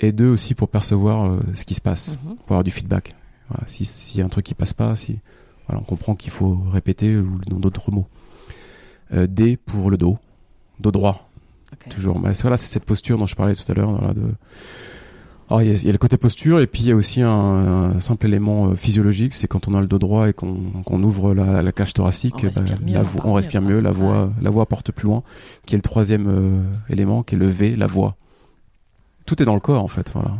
[0.00, 2.34] Et deux aussi pour percevoir euh, ce qui se passe, Mhm.
[2.36, 3.14] pour avoir du feedback.
[3.48, 5.18] Voilà, si- s'il y a un truc qui passe pas, si
[5.68, 8.06] voilà, on comprend qu'il faut répéter ou dans d'autres mots.
[9.12, 10.18] Euh, D pour le dos,
[10.80, 11.30] dos droit,
[11.90, 12.18] toujours.
[12.18, 13.90] Bah, voilà, c'est cette posture dont je parlais tout à l'heure.
[13.92, 14.32] Voilà, de...
[15.50, 16.96] Alors, il y, a, il y a le côté posture et puis il y a
[16.96, 20.32] aussi un, un simple élément euh, physiologique, c'est quand on a le dos droit et
[20.32, 23.30] qu'on ouvre la, la cage thoracique, On respire bah, mieux, la on vo- parle on
[23.30, 23.70] mieux, respire quoi.
[23.70, 24.30] mieux, la voix, Ouais.
[24.40, 25.22] la voix porte plus loin,
[25.66, 28.16] qui est le troisième euh, élément, qui est le V, la voix.
[29.26, 30.32] Tout est dans le corps en fait, voilà.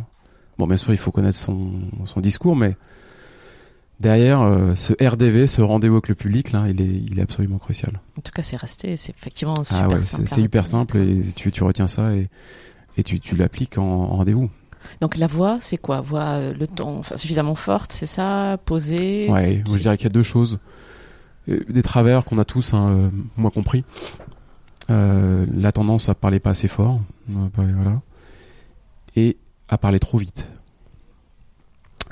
[0.57, 1.71] Bon, bien sûr, il faut connaître son,
[2.05, 2.75] son discours, mais
[3.99, 7.57] derrière euh, ce RDV, ce rendez-vous avec le public, là, il est, il est absolument
[7.57, 7.99] crucial.
[8.17, 8.97] En tout cas, c'est resté.
[8.97, 10.23] C'est effectivement Ah super ouais, simple.
[10.27, 12.29] c'est hyper simple et tu, tu retiens ça et,
[12.97, 14.49] et tu, tu l'appliques en, en rendez-vous.
[15.01, 16.01] Donc la voix, c'est quoi?
[16.01, 18.57] Voix, euh, le ton, suffisamment forte, c'est ça?
[18.65, 19.29] Posée?
[19.29, 20.59] Ouais, moi je dirais qu'il y a deux choses.
[21.49, 23.83] Euh, Des travers qu'on a tous, hein, euh, moi compris.
[24.87, 28.01] La tendance à parler pas assez fort, bah, voilà,
[29.15, 29.35] et
[29.67, 30.47] à parler trop vite.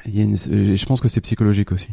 [0.06, 1.90] Je pense que c'est psychologique aussi.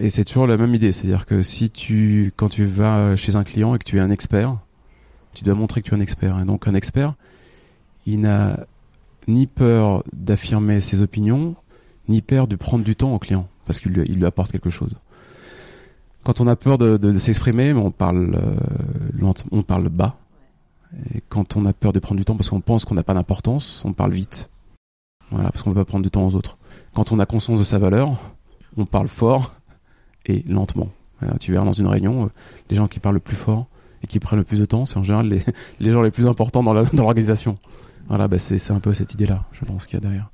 [0.00, 3.44] Et c'est toujours la même idée, c'est-à-dire que si tu, quand tu vas chez un
[3.44, 4.58] client et que tu es un expert,
[5.32, 6.38] tu dois montrer que tu es un expert.
[6.40, 7.14] Et donc un expert,
[8.04, 8.66] il n'a
[9.28, 11.54] ni peur d'affirmer ses opinions,
[12.08, 14.94] ni peur de prendre du temps au client, parce qu'il lui, apporte quelque chose.
[16.24, 20.16] Quand on a peur de, s'exprimer, on parle, euh, on parle bas,
[21.14, 23.14] Et quand on a peur de prendre du temps parce qu'on pense qu'on n'a pas
[23.14, 24.50] d'importance, on parle vite.
[25.30, 26.58] Voilà, parce qu'on ne veut pas prendre du temps aux autres.
[26.94, 28.18] Quand on a conscience de sa valeur,
[28.76, 29.54] on parle fort
[30.26, 30.88] et lentement.
[31.40, 32.28] tu verras dans une réunion, euh,
[32.70, 33.66] les gens qui parlent le plus fort
[34.02, 36.62] et qui prennent le plus de temps, c'est en général les, gens les plus importants
[36.62, 37.58] dans l'organisation.
[38.08, 40.30] Voilà, bah c'est un peu cette idée-là, je pense, qu'il y a derrière.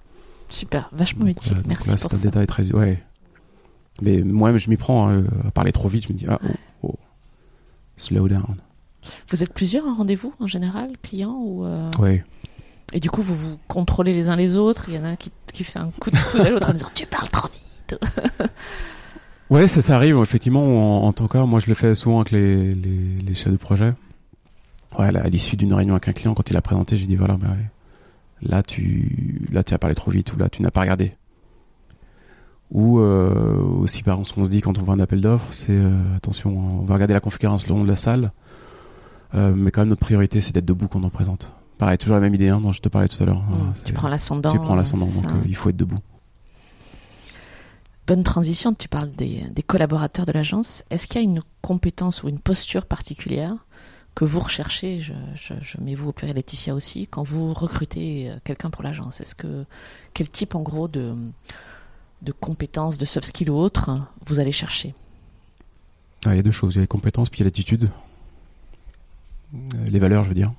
[0.49, 1.63] Super, vachement utile.
[1.67, 2.73] Merci là, c'est un détail très.
[2.73, 3.03] Ouais.
[4.03, 6.05] Mais moi-même, je m'y prends hein, à parler trop vite.
[6.07, 6.95] Je me dis, ah, oh, oh,
[7.97, 8.57] slow down.
[9.31, 11.91] Vous êtes plusieurs en rendez-vous en général, clients ou euh...
[11.99, 12.23] Oui.
[12.93, 14.85] Et du coup, vous vous contrôlez les uns les autres.
[14.89, 16.73] Il y en a un qui, qui fait un coup de coude à l'autre en
[16.73, 17.99] disant Tu parles trop vite.
[19.51, 20.19] ouais, ça, ça arrive.
[20.23, 23.59] Effectivement, en, tant que moi, je le fais souvent avec les, les, les chefs de
[23.59, 23.95] projet.
[24.99, 27.37] Ouais, à l'issue d'une réunion avec un client, quand il a présenté, j'ai dit Voilà,
[27.37, 27.49] bah,
[28.43, 31.15] là, tu, là, tu as parlé trop vite ou là, tu n'as pas regardé.
[32.71, 35.53] Ou euh, aussi, par exemple, ce qu'on se dit quand on voit un appel d'offres,
[35.53, 38.33] c'est euh, attention, on va regarder la configuration le long de la salle.
[39.35, 41.53] Euh, mais quand même, notre priorité, c'est d'être debout quand on présente.
[41.79, 43.43] Pareil, toujours la même idée hein, dont je te parlais tout à l'heure.
[43.43, 44.53] Mmh, tu prends l'ascendant.
[44.53, 45.99] Tu prends l'ascendant, donc euh, il faut être debout.
[48.07, 50.85] Bonne transition, tu parles des, des collaborateurs de l'agence.
[50.91, 53.55] Est-ce qu'il y a une compétence ou une posture particulière
[54.15, 58.71] que vous recherchez, je, mets vous au pluriel Laetitia aussi, quand vous recrutez euh, quelqu'un
[58.71, 59.65] pour l'agence Est-ce que
[60.13, 61.15] quel type en gros de,
[62.23, 63.91] de compétences, de soft skills ou autres
[64.27, 64.95] vous allez chercher?
[66.25, 67.47] Ah, Il y a deux choses, il y a les compétences puis il y a
[67.47, 67.91] l'attitude.
[69.55, 70.53] Euh, les valeurs, je veux dire.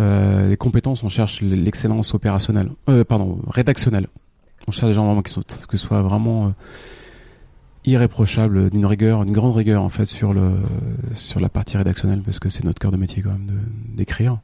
[0.00, 2.70] Euh, les compétences, on cherche l'excellence opérationnelle,
[3.06, 4.08] pardon, rédactionnelle.
[4.66, 6.54] On cherche des gens vraiment qui sont, que ce soit vraiment
[7.84, 10.52] irréprochable, d'une rigueur, une grande rigueur en fait sur le
[11.14, 13.60] sur la partie rédactionnelle parce que c'est notre cœur de métier quand même
[13.94, 14.38] d'écrire.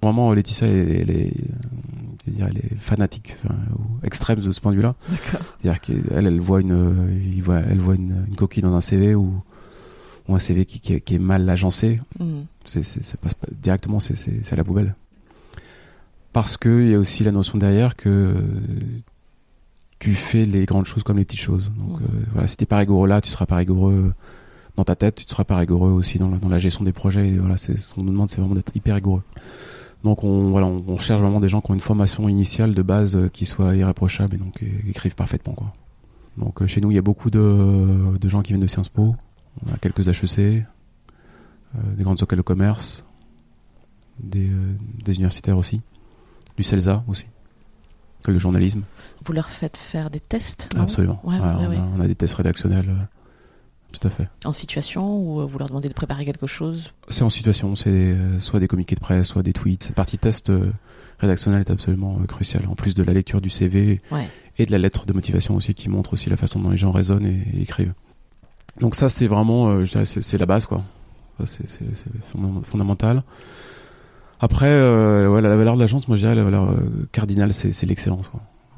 [0.00, 1.32] Vraiment, Laetitia, elle, est,
[2.38, 3.36] elle est fanatique,
[3.76, 4.94] ou extrême de ce point de vue-là.
[5.60, 9.16] C'est-à-dire qu'elle, elle voit une, il voit, elle voit une, une, coquille dans un CV
[9.16, 9.42] ou
[10.28, 12.42] ou un CV qui, qui, est mal agencé, mm.
[12.64, 14.94] c'est, passe pas, directement c'est, à la poubelle.
[16.32, 18.34] Parce qu'il y a aussi la notion derrière que
[19.98, 21.72] tu fais les grandes choses comme les petites choses.
[21.76, 24.12] Donc euh, voilà, si t'es pas rigoureux là, tu seras pas rigoureux
[24.76, 27.28] dans ta tête, tu seras pas rigoureux aussi dans la, dans la gestion des projets.
[27.28, 29.22] Et voilà, c'est, ce qu'on nous demande, c'est vraiment d'être hyper rigoureux.
[30.04, 32.82] Donc on, voilà, on, on, cherche vraiment des gens qui ont une formation initiale de
[32.82, 35.72] base euh, qui soit irréprochable et donc euh, écrivent parfaitement quoi.
[36.36, 39.16] Donc chez nous, il y a beaucoup de, de gens qui viennent de Sciences Po,
[39.66, 40.64] on a quelques HEC,
[41.76, 43.04] euh, des grandes écoles de commerce,
[44.18, 45.82] des, euh, des universitaires aussi,
[46.56, 47.26] du CELSA aussi,
[48.22, 48.82] que le journalisme.
[49.24, 51.20] Vous leur faites faire des tests Absolument.
[51.24, 52.88] on, a, des tests rédactionnels.
[52.88, 53.04] Euh,
[53.92, 54.28] tout à fait.
[54.44, 56.92] En situation ou vous leur demandez de préparer quelque chose?
[57.08, 59.82] C'est en situation, c'est soit des communiqués de presse, soit des tweets.
[59.82, 60.52] Cette partie test
[61.18, 64.02] rédactionnelle est absolument cruciale, en plus de la lecture du CV
[64.58, 66.92] et de la lettre de motivation aussi qui montre aussi la façon dont les gens
[66.92, 67.94] raisonnent et écrivent.
[68.80, 70.84] Donc ça, c'est vraiment, euh, c'est la base, quoi.
[71.44, 71.66] C'est
[72.64, 73.22] fondamental.
[74.40, 77.86] Après, euh, ouais, la, valeur de l'agence, moi je dirais la valeur euh, cardinale, c'est
[77.86, 78.30] l'excellence.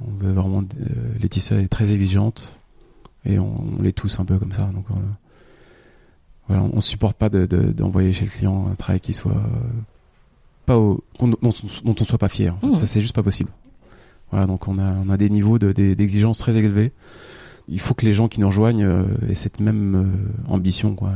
[0.07, 0.63] On veut vraiment.
[0.63, 0.85] Euh,
[1.21, 2.57] Laetitia est très exigeante
[3.27, 4.71] et on, on l'est tous un peu comme ça.
[4.75, 4.95] Donc euh,
[6.49, 9.43] voilà, on supporte pas d'envoyer de, chez le client un travail qui soit
[10.65, 11.37] pas au, dont,
[11.85, 12.57] dont, on soit pas fier.
[12.63, 12.71] Mmh.
[12.73, 13.51] Ça c'est juste pas possible.
[14.31, 16.93] Voilà, donc on a, on a des niveaux d'exigence de, très élevés
[17.71, 21.13] il faut que les gens qui nous rejoignent euh, aient cette même euh, ambition, quoi.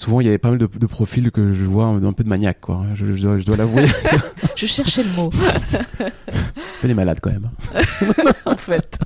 [0.00, 2.28] Souvent, il y avait pas mal de, de, profils que je vois un, peu de
[2.28, 2.86] maniaque, quoi.
[2.94, 3.86] Je, je dois, je dois l'avouer.
[4.56, 5.30] je cherchais le mot.
[6.80, 7.50] peu des malades, quand même.
[8.46, 8.98] en fait.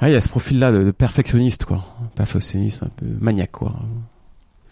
[0.00, 1.84] Ah, il y a ce profil-là de, de, perfectionniste, quoi.
[2.16, 3.76] Perfectionniste, un peu maniaque, quoi.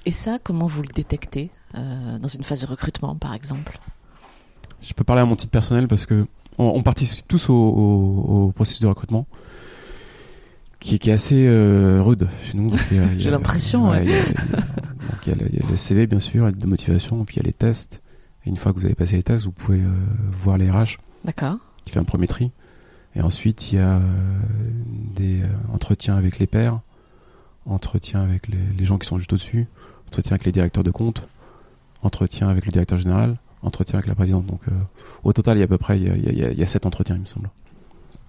[0.05, 3.79] Et ça, comment vous le détectez euh, dans une phase de recrutement, par exemple?
[4.83, 6.27] Je peux parler à mon titre personnel parce que
[6.59, 9.27] on, on participe tous au, au, au processus de recrutement
[10.81, 12.71] qui, est assez euh, rude chez nous.
[13.19, 14.05] J'ai l'impression, ouais.
[15.37, 18.03] Il y, a le CV, bien sûr, de motivation, puis il y a les tests.
[18.45, 19.91] Et une fois que vous avez passé les tests, vous pouvez euh,
[20.43, 20.99] voir les RH.
[21.25, 21.57] D'accord.
[21.85, 22.51] Qui fait un premier tri.
[23.15, 24.01] Et ensuite, il y a euh,
[25.15, 26.81] des entretiens avec les pairs,
[27.67, 29.67] entretiens avec les, les, gens qui sont juste au-dessus,
[30.07, 31.29] entretiens avec les directeurs de compte,
[32.03, 34.47] entretiens avec le directeur général, entretien avec la présidente.
[34.47, 34.61] Donc,
[35.25, 36.59] au total, il y a à peu près, il y a, il y a, il
[36.59, 37.51] y a sept entretiens, il me semble.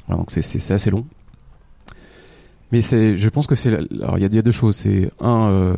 [0.08, 1.06] Voilà, donc c'est assez long.
[2.72, 4.76] Mais c'est, je pense que c'est, alors il y, y a, deux choses.
[4.76, 5.76] C'est un, euh,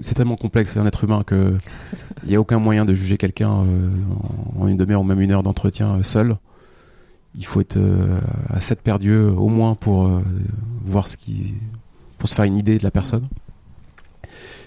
[0.00, 1.54] c'est tellement complexe, c'est un être humain que
[2.24, 3.90] il y a aucun moyen de juger quelqu'un euh,
[4.58, 6.36] en, une demi-heure ou même une heure d'entretien euh, seul.
[7.34, 7.78] Il faut être
[8.50, 10.20] à sept paires d'yeux au moins pour
[10.84, 11.54] voir ce qui,
[12.18, 13.26] pour se faire une idée de la personne.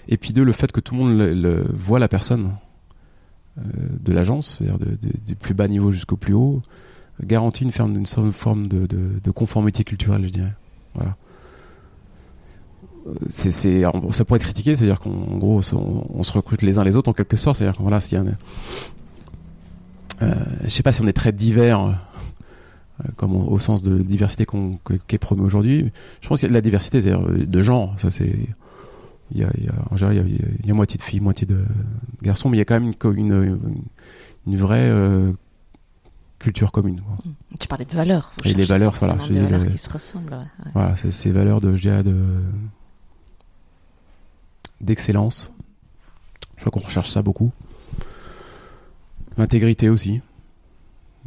[0.08, 2.56] Et puis deux, le fait que tout le monde le, le voit la personne
[3.56, 4.78] de l'agence, c'est-à-dire
[5.24, 6.60] du plus bas niveau jusqu'au plus haut,
[7.22, 10.54] garantit une, forme, une forme de, de, de conformité culturelle, je dirais.
[10.96, 11.16] Voilà
[13.28, 16.96] c'est, c'est, ça pourrait être critiqué, c'est-à-dire qu'en gros, on, se recrute les uns les
[16.96, 17.58] autres en quelque sorte.
[17.58, 18.24] C'est-à-dire que voilà, s'il y a
[20.22, 21.80] euh, je sais pas si on est très divers,
[23.04, 24.72] euh, comme au sens de diversité qu'on,
[25.06, 25.92] qu'est promu aujourd'hui.
[26.20, 27.94] Je pense qu'il y a de la diversité, c'est-à-dire euh, de genre.
[27.98, 28.34] Ça, c'est,
[29.32, 30.96] il y a, il y a, en général, il y, a, il y a moitié
[30.96, 31.64] de filles, moitié de
[32.22, 33.58] garçons, mais il y a quand même une, une,
[34.46, 35.32] une vraie euh,
[36.38, 37.00] culture commune.
[37.00, 37.16] Quoi.
[37.24, 37.56] Mmh.
[37.58, 38.32] Tu parlais de valeurs.
[38.44, 39.18] Et les valeurs, voilà.
[39.28, 40.32] Des valeurs qui se ressemblent.
[40.32, 40.70] Ouais.
[40.72, 42.14] Voilà, c'est ces valeurs de, je dirais, de
[44.80, 45.50] d'excellence.
[46.56, 47.52] Je crois qu'on recherche ça beaucoup.
[49.36, 50.20] L'intégrité aussi.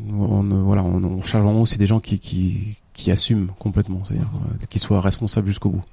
[0.09, 4.27] On, voilà, on, on, recherche vraiment aussi des gens qui, qui, qui assument complètement, c'est-à-dire
[4.27, 4.65] mmh.
[4.69, 5.83] qui soient responsables jusqu'au bout.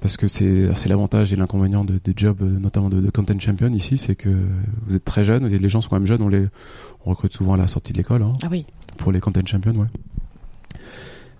[0.00, 3.98] Parce que c'est l'avantage et l'inconvénient de, des jobs, notamment de, de, content champion ici,
[3.98, 4.28] c'est que
[4.86, 6.46] vous êtes très jeune, les gens sont quand même jeunes, on les
[7.04, 8.22] on recrute souvent à la sortie de l'école.
[8.22, 8.66] Hein, ah oui.
[8.96, 9.86] Pour les content champions, ouais.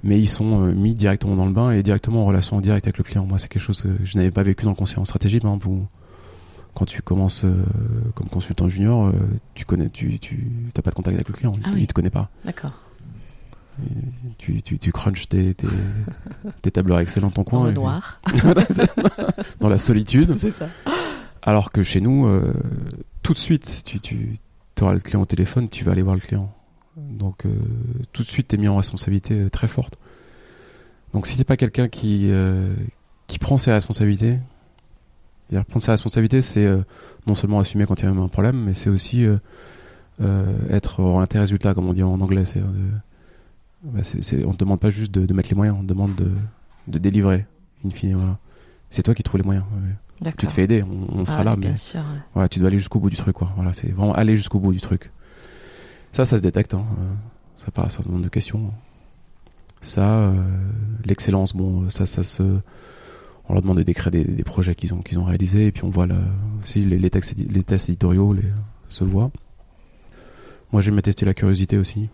[0.05, 2.99] Mais ils sont euh, mis directement dans le bain et directement en relation directe avec
[2.99, 3.27] le client.
[3.27, 5.51] Moi, c'est quelque chose que je n'avais pas vécu dans le conseil en stratégie, par
[5.51, 5.87] exemple, où
[6.75, 7.65] quand tu commences euh,
[8.15, 9.13] comme consultant junior, euh,
[9.55, 11.87] tu connais, tu, tu t'as pas de contact avec le client, ah il, oui.
[11.87, 12.31] te connaît pas.
[12.45, 12.73] D'accord.
[14.39, 15.67] Tu, tu, tu crunches tes, tes,
[16.63, 17.61] tes tableurs Excel dans ton coin.
[17.61, 18.21] Dans le noir.
[19.61, 20.37] dans la solitude.
[20.37, 20.69] C'est ça.
[21.43, 22.53] Alors que chez nous, euh,
[23.23, 24.39] tout de suite, tu, tu
[24.81, 26.53] auras le client au téléphone, tu vas aller voir le client.
[26.99, 27.51] Donc euh,
[28.13, 29.99] tout de suite, tu es mis en responsabilité euh, très forte.
[31.13, 32.75] Donc si t'es pas quelqu'un qui, euh,
[33.27, 34.39] qui prend ses responsabilités,
[35.51, 36.83] dire prendre ses responsabilités, c'est euh,
[37.27, 39.27] non seulement assumer quand il y a un problème, mais c'est aussi
[40.71, 42.45] être orienté résultat, comme on dit en anglais.
[42.45, 42.61] C'est
[43.85, 44.01] bah
[44.45, 46.33] on te demande pas juste de, de, mettre les moyens, on te demande de,
[46.89, 47.47] de délivrer,
[47.87, 48.17] in fine.
[48.17, 48.39] Voilà.
[48.91, 49.65] C'est toi qui trouves les moyens.
[50.37, 52.19] Tu te fais aider, on, on sera ah, là, mais sûr, ouais.
[52.35, 53.37] voilà, tu dois aller jusqu'au bout du truc.
[53.37, 53.53] Quoi.
[53.55, 55.13] Voilà, c'est vraiment aller jusqu'au bout du truc.
[56.19, 56.75] Ça, ça se détecte.
[56.75, 56.85] Hein.
[57.57, 58.73] Ça part, ça demande de questions.
[59.81, 60.33] Ça, euh,
[61.05, 62.43] l'excellence, bon, ça, ça se.
[63.49, 65.85] On leur demande de décrire des, des projets qu'ils ont, qu'ils ont réalisés, et puis
[65.85, 66.17] on voit là,
[66.61, 68.43] aussi les, les, textes, les tests éditoriaux les,
[68.89, 69.31] se voient.
[70.73, 72.09] Moi, j'aime tester la curiosité aussi.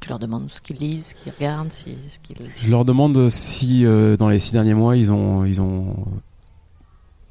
[0.00, 2.50] Tu leur demandes ce qu'ils lisent, ce qu'ils regardent, si, ce qu'ils...
[2.56, 6.04] Je leur demande si euh, dans les six derniers mois ils ont ils ont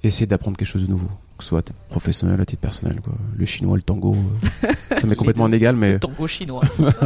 [0.01, 1.09] essayé d'apprendre quelque chose de nouveau,
[1.43, 3.13] que ce soit à titre professionnel, à titre personnel, quoi.
[3.35, 6.63] Le chinois, le tango, euh, ça m'est complètement inégal, mais le tango chinois.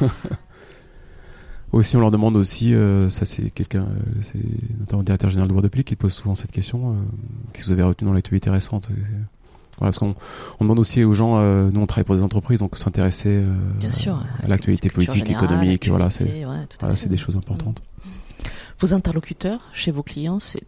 [1.72, 4.38] aussi, on leur demande aussi, euh, ça c'est quelqu'un, euh, c'est
[4.78, 6.92] notamment le directeur général de Wordapli qui pose souvent cette question.
[6.92, 6.94] Euh,
[7.52, 8.88] Qu'est-ce que vous avez retenu dans l'actualité récente
[9.78, 10.14] voilà, parce qu'on
[10.60, 13.42] on demande aussi aux gens, nous on travaille pour des entreprises, donc s'intéresser
[13.90, 17.82] sûr, à l'actualité politique, générale, économique, voilà, c'est ouais, voilà, des choses importantes.
[18.78, 20.62] Vos interlocuteurs chez vos clients, c'est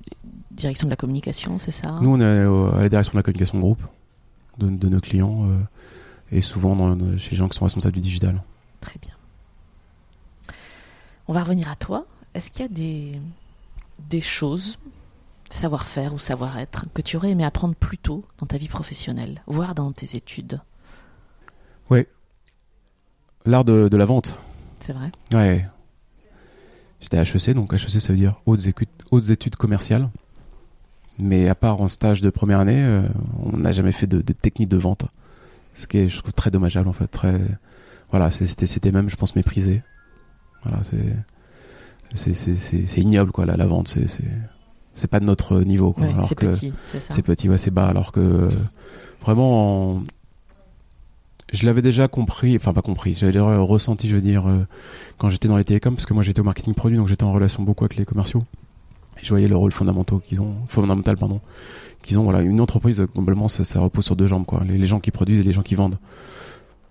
[0.57, 1.99] direction de la communication, c'est ça?
[2.01, 3.83] Nous on est à la direction de la communication groupe
[4.59, 5.59] de, de nos clients euh,
[6.33, 8.42] et souvent dans, chez les gens qui sont responsables du digital.
[8.81, 9.12] Très bien.
[11.29, 12.07] On va revenir à toi.
[12.35, 13.21] Est-ce qu'il y a des,
[14.09, 14.79] des choses
[15.51, 19.75] savoir-faire ou savoir-être que tu aurais aimé apprendre plus tôt dans ta vie professionnelle, voire
[19.75, 20.61] dans tes études?
[21.90, 22.07] Oui.
[23.45, 24.37] L'art de, de, la vente.
[24.81, 25.11] C'est vrai?
[25.33, 25.66] Ouais.
[27.01, 30.09] J'étais à HEC, donc HEC ça veut dire hautes études, hautes études commerciales.
[31.18, 33.02] Mais à part en stage de première année, euh,
[33.42, 35.05] on n'a jamais fait de, de, technique de vente.
[35.74, 37.07] Ce qui est, je trouve, très dommageable en fait.
[37.07, 37.40] Très,
[38.11, 39.83] voilà, c'était, même, je pense, méprisé.
[40.62, 40.83] Voilà,
[42.14, 43.88] c'est, c'est, ignoble quoi, la, la vente.
[43.88, 44.07] C'est,
[44.92, 45.94] c'est pas de notre niveau.
[45.98, 46.72] Ouais, c'est petit,
[47.11, 47.87] c'est petit, ouais, c'est bas.
[47.87, 48.50] Alors que euh,
[49.22, 50.02] vraiment, en...
[51.52, 54.66] je l'avais déjà compris, enfin pas compris, j'avais ressenti, je veux dire, euh,
[55.18, 57.33] quand j'étais dans les télécoms, parce que moi j'étais au marketing produit, donc j'étais en
[57.33, 58.44] relation beaucoup avec les commerciaux.
[59.22, 61.40] Je voyais le rôle fondamental qu'ils ont, fondamental pardon,
[62.02, 62.24] qu'ils ont.
[62.24, 64.62] Voilà, une entreprise globalement ça, ça, repose sur deux jambes, quoi.
[64.66, 65.98] Les, gens qui produisent et les gens qui vendent.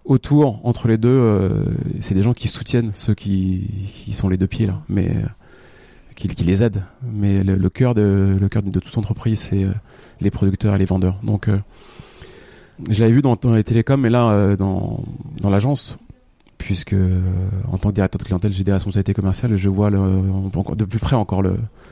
[0.03, 1.63] Autour, entre les deux, euh,
[1.99, 5.09] c'est des gens qui soutiennent ceux qui, qui sont les deux pieds là, mais
[6.15, 6.83] qui, qui, les aide.
[7.03, 9.71] Mais le, le cœur de le cœur de, de toute entreprise, c'est euh,
[10.21, 11.19] les producteurs et les vendeurs.
[11.23, 11.57] Donc, euh,
[12.89, 15.03] je l'avais vu dans, dans, les télécoms, mais là, euh, dans,
[15.39, 15.97] dans l'agence,
[16.65, 17.21] puisque euh,
[17.71, 19.99] en tant que directeur de clientèle, j'ai des responsabilités commerciales, je vois le,
[20.75, 21.43] de plus près encore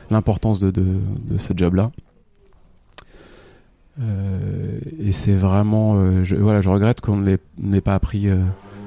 [0.10, 1.92] l'importance de, de, de, ce job-là.
[4.02, 8.28] Euh, et c'est vraiment, je, voilà, je regrette qu'on ne l'ait pas appris.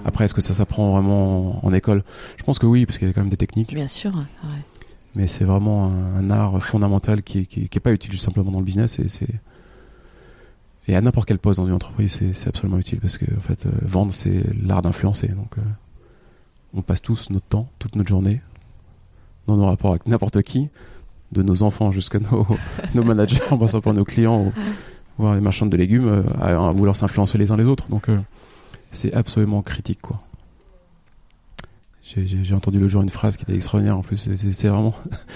[0.04, 2.02] après, est-ce que ça s'apprend vraiment en, en, école?
[2.36, 3.72] Je pense que oui, parce qu'il y a quand même des techniques.
[3.72, 4.12] Bien sûr.
[4.12, 4.60] Ouais
[5.14, 8.20] mais c'est vraiment un, un, art fondamental qui est, qui, est, qui est pas utile
[8.20, 9.40] simplement dans le business et c'est
[10.88, 13.66] et à n'importe quel poste dans une entreprise c'est absolument utile parce que en fait
[13.66, 15.28] euh, vendre c'est l'art d'influencer.
[15.28, 15.62] Donc euh,
[16.74, 18.40] on passe tous notre temps toute notre journée
[19.46, 20.68] dans nos rapports avec n'importe qui
[21.32, 22.46] de nos enfants jusqu'à nos,
[22.94, 24.52] nos managers en passant par nos clients
[25.18, 27.88] voire les marchands de légumes euh, à, à, vouloir s'influencer les uns les autres.
[27.88, 28.08] Donc
[28.90, 30.20] c'est absolument critique quoi.
[32.14, 34.30] J'ai entendu le jour une phrase qui était extraordinaire en plus.
[34.36, 34.94] C'est vraiment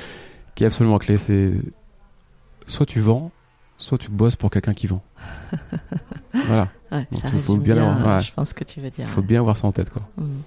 [0.54, 1.52] qui est absolument clé, c'est
[2.66, 3.32] soit tu vends,
[3.80, 5.02] soit tu bosses pour quelqu'un qui vend.
[6.32, 6.68] voilà.
[6.92, 8.22] Ouais, Donc, ça il faut bien bien, avoir- ouais.
[8.22, 9.06] je pense que tu veux dire.
[9.06, 9.26] Il faut ouais.
[9.26, 10.02] bien avoir ça en tête, quoi.
[10.16, 10.40] Mm.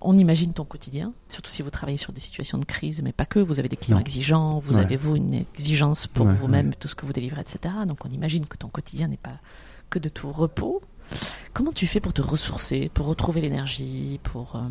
[0.00, 3.26] On imagine ton quotidien, surtout si vous travaillez sur des situations de crise, mais pas
[3.26, 3.40] que.
[3.40, 4.02] Vous avez des clients Non.
[4.04, 7.74] exigeants, vous avez vous une exigence pour vous-même, tout ce que vous délivrez, etc.
[7.86, 9.38] Donc on imagine que ton quotidien n'est pas
[9.90, 10.82] que de tout repos.
[11.52, 14.68] Comment tu fais pour te ressourcer, pour retrouver l'énergie, pour euh,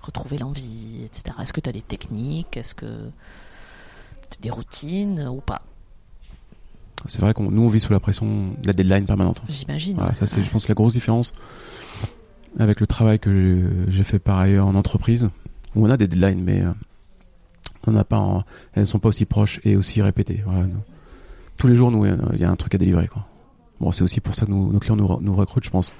[0.00, 1.34] retrouver l'envie, etc.
[1.42, 2.56] Est-ce que tu as des techniques?
[2.56, 3.10] Est-ce que
[4.30, 5.62] t'as des routines ou pas?
[7.08, 8.26] C'est vrai qu'on nous on vit sous la pression
[8.60, 9.42] de la deadline permanente.
[9.48, 9.94] J'imagine.
[9.96, 11.34] Voilà, ça c'est, je pense, la grosse différence
[12.58, 15.28] avec le travail que j'ai- fait par ailleurs en entreprise,
[15.74, 16.72] où on a des deadlines, mais euh,
[17.86, 20.42] on n'a pas, en- elles sont pas aussi proches et aussi répétées.
[20.46, 20.80] Voilà, nous-
[21.58, 23.26] tous les jours, nous, il y a un truc à délivrer, quoi.
[23.80, 25.92] Bon, c'est aussi pour ça que nous- nos clients nous recrutent, je pense.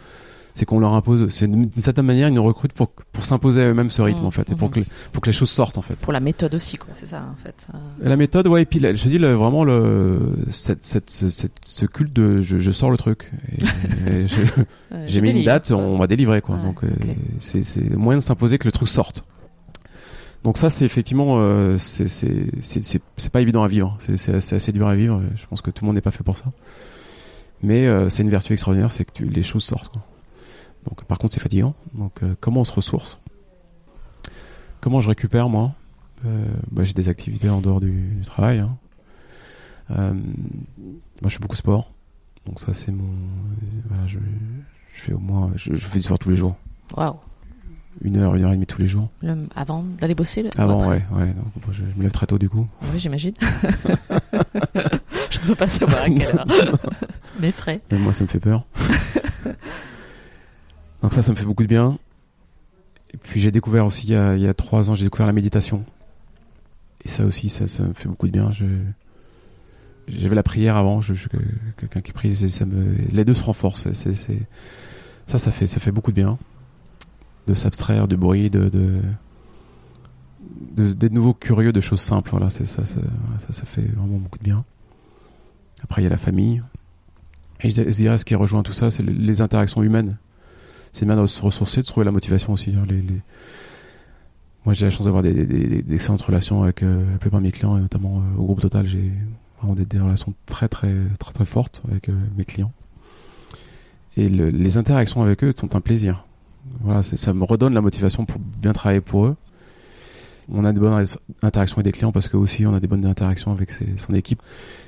[0.59, 3.67] C'est qu'on leur impose, c'est d'une certaine manière, ils nous recrutent pour, pour s'imposer à
[3.67, 4.75] eux-mêmes ce rythme, Mhm, en fait, et pour mhm.
[4.75, 5.97] que, les- pour que les choses sortent, en fait.
[5.97, 6.89] Pour la méthode aussi, quoi.
[6.95, 7.67] C'est ça, en fait.
[7.75, 10.19] Euh, La méthode, ouais, et puis là, je te dis le- vraiment le,
[10.51, 13.31] cette, cette, ce- cette- ce culte de je, je sors le truc.
[14.09, 14.27] Euh,
[15.07, 16.57] J'ai mis une date, on va délivrer quoi.
[16.57, 17.17] Ouais, Donc euh, ok.
[17.39, 19.25] c'est moyen de s'imposer que le truc sorte.
[20.43, 23.97] Donc ça c'est effectivement euh, c'est pas évident à vivre.
[23.99, 25.21] C'est c'est assez, assez dur à vivre.
[25.37, 26.47] Je pense que tout le monde n'est pas fait pour ça.
[27.63, 29.89] Mais euh, c'est une vertu extraordinaire, c'est que tu- les choses sortent.
[29.89, 30.03] Quoi.
[30.89, 31.75] Donc par contre c'est fatigant.
[31.95, 33.19] Donc euh, comment on se ressource?
[34.81, 35.73] Comment je récupère moi?
[36.25, 38.59] Euh, bah, J'ai des activités en dehors du, du travail.
[38.61, 38.77] hein.
[39.91, 41.93] Euh, moi je fais beaucoup de sport.
[42.47, 43.09] Donc ça c'est mon
[43.89, 44.19] voilà je,
[44.93, 46.57] je fais au moins je, je fais du sport tous les jours.
[46.97, 47.17] Waouh.
[48.03, 49.09] Une heure, une heure et demie tous les jours.
[49.23, 51.29] Le- Avant d'aller bosser le- Avant, ouais, ouais.
[51.29, 52.67] Donc, je, je me lève très tôt du coup.
[52.93, 53.33] Oui, j'imagine.
[55.31, 56.47] je ne veux pas savoir à quelle heure.
[57.23, 57.81] Ça m'effraie.
[57.91, 58.65] Même moi, ça me fait peur.
[61.07, 62.01] Donc ça, ça me fait beaucoup de bien.
[63.15, 65.85] Et puis j'ai découvert aussi il y a, trois ans, j'ai découvert la méditation.
[67.05, 68.51] Et ça aussi, ça, ça me fait beaucoup de bien.
[70.09, 71.01] J'avais la prière avant.
[71.79, 72.37] Quelqu'un qui prie,
[73.13, 73.93] les deux se renforcent.
[73.93, 76.39] Ça, ça fait, ça fait beaucoup de bien.
[77.47, 79.01] De s'abstraire du bruit, de, de,
[80.77, 82.31] de- d'être nouveau curieux de choses simples.
[82.33, 82.99] Voilà, ça, ça, ça,
[83.51, 84.65] ça fait vraiment beaucoup de bien.
[85.85, 86.65] Après, il y a la famille.
[87.61, 90.17] Et je dirais ce qui rejoint tout ça, c'est les interactions humaines.
[90.97, 92.71] C'est bien de se ressourcer, de trouver la motivation aussi.
[92.75, 92.87] hein,
[94.65, 95.45] Moi, j'ai la chance d'avoir des,
[95.83, 98.87] d'excellentes relations avec euh, la plupart de mes clients, et notamment euh, au groupe Total.
[98.87, 99.13] J'ai
[99.61, 102.73] vraiment des, relations très, très, très, très fortes avec euh, mes clients.
[104.17, 106.25] Et le- les interactions avec eux sont un plaisir.
[106.81, 109.37] Voilà, ça me redonne la motivation pour bien travailler pour eux.
[110.49, 111.05] On a des bonnes
[111.43, 114.41] interactions avec des clients parce que aussi on a des bonnes interactions avec son équipe.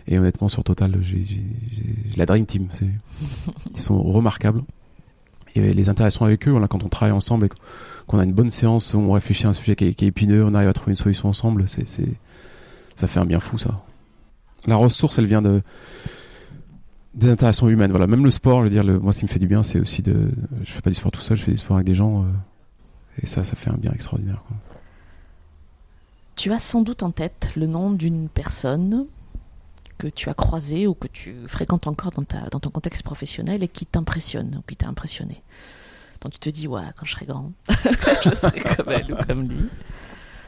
[0.07, 1.27] Et honnêtement, sur Total, j'ai
[2.16, 2.68] la Dream Team.
[3.75, 4.62] Ils sont remarquables.
[5.55, 7.49] Et les interactions avec eux, quand on travaille ensemble et
[8.07, 10.69] qu'on a une bonne séance, on réfléchit à un sujet qui est, épineux, on arrive
[10.69, 12.09] à trouver une solution ensemble, c'est, c'est,
[12.97, 13.83] ça fait un bien fou, ça.
[14.67, 15.63] La ressource, elle vient de,
[17.15, 17.91] des interactions humaines.
[17.91, 19.63] Voilà, même le sport, je veux dire, le, moi, ce qui me fait du bien,
[19.63, 20.31] c'est aussi de,
[20.65, 22.27] je fais pas du sport tout seul, je fais du sport avec des gens, euh,
[23.23, 24.43] et ça, ça fait un bien extraordinaire.
[26.37, 29.07] Tu as sans doute en tête le nom d'une personne
[29.99, 33.63] que tu as croisée ou que tu fréquentes encore dans, ta, dans ton contexte professionnel
[33.63, 35.43] et qui t'impressionne ou qui t'a impressionné.
[36.21, 37.53] dont tu te dis, ouais, quand je serai grand,
[38.25, 39.69] je serai comme elle ou comme lui.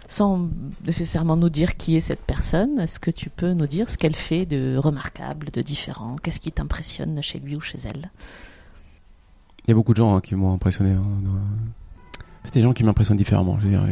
[0.07, 0.49] Sans
[0.85, 4.17] nécessairement nous dire qui est cette personne, est-ce que tu peux nous dire ce qu'elle
[4.17, 6.17] fait de remarquable, de différent?
[6.23, 8.11] Qu'est-ce qui t'impressionne chez lui ou chez elle?
[9.67, 10.93] Il y a beaucoup de gens hein, qui m'ont impressionné.
[10.93, 11.05] Hein,
[12.45, 13.59] C'est des gens qui m'impressionnent différemment.
[13.61, 13.85] Je veux dire,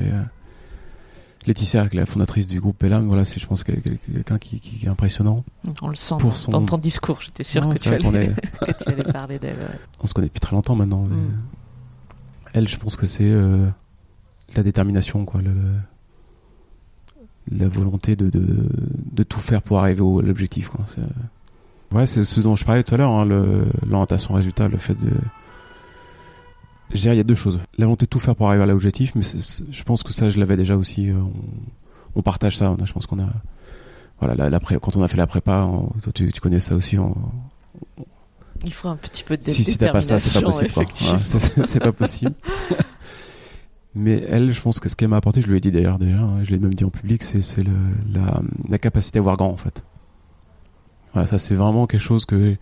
[1.46, 4.38] Laetitia, qui est la fondatrice du groupe Pelham, voilà, c'est je pense que- que- quelqu'un
[4.38, 5.44] qui, qui est impressionnant.
[5.80, 8.34] On le sent Pour dans, son- dans ton discours, j'étais sûr que, tu allais, est-
[8.66, 9.56] que tu allais parler d'elle.
[9.56, 9.78] ouais.
[10.00, 11.06] On se connaît depuis très longtemps maintenant.
[11.08, 11.42] mais, Mm.
[12.54, 13.66] Elle, je pense que c'est euh,
[14.56, 15.52] la détermination, quoi, le-
[17.50, 18.66] le- la volonté de, de,
[19.12, 20.70] de tout faire pour arriver au- à l'objectif.
[20.98, 21.02] euh,
[21.92, 23.24] Ouais, c'est ce dont je parlais tout à l'heure, hein,
[23.86, 25.10] l'orientation résultat, le fait de.
[26.94, 27.58] Je dirais, il y a deux choses.
[27.76, 30.38] La volonté de tout faire pour arriver à l'objectif, mais je pense que ça, je
[30.38, 31.10] l'avais déjà aussi.
[31.10, 31.32] euh, on,
[32.16, 32.70] on partage ça.
[32.72, 33.28] on a- je pense qu'on a.
[34.20, 36.60] Voilà, la, la pré- quand on a fait la prépa, on- toi, tu, tu connais
[36.60, 36.98] ça aussi.
[36.98, 37.14] on-
[38.64, 40.70] Il faut un petit peu de si si t'as pas ça, c'est pas possible.
[41.66, 42.34] c'est- pas possible.
[43.94, 46.18] Mais elle, je pense que ce qu'elle m'a apporté, je lui ai dit d'ailleurs déjà,
[46.18, 47.64] hein, je l'ai même dit en public, c'est
[48.12, 49.82] la, la capacité à voir grand en fait.
[51.12, 52.56] Voilà, ça c'est vraiment quelque chose que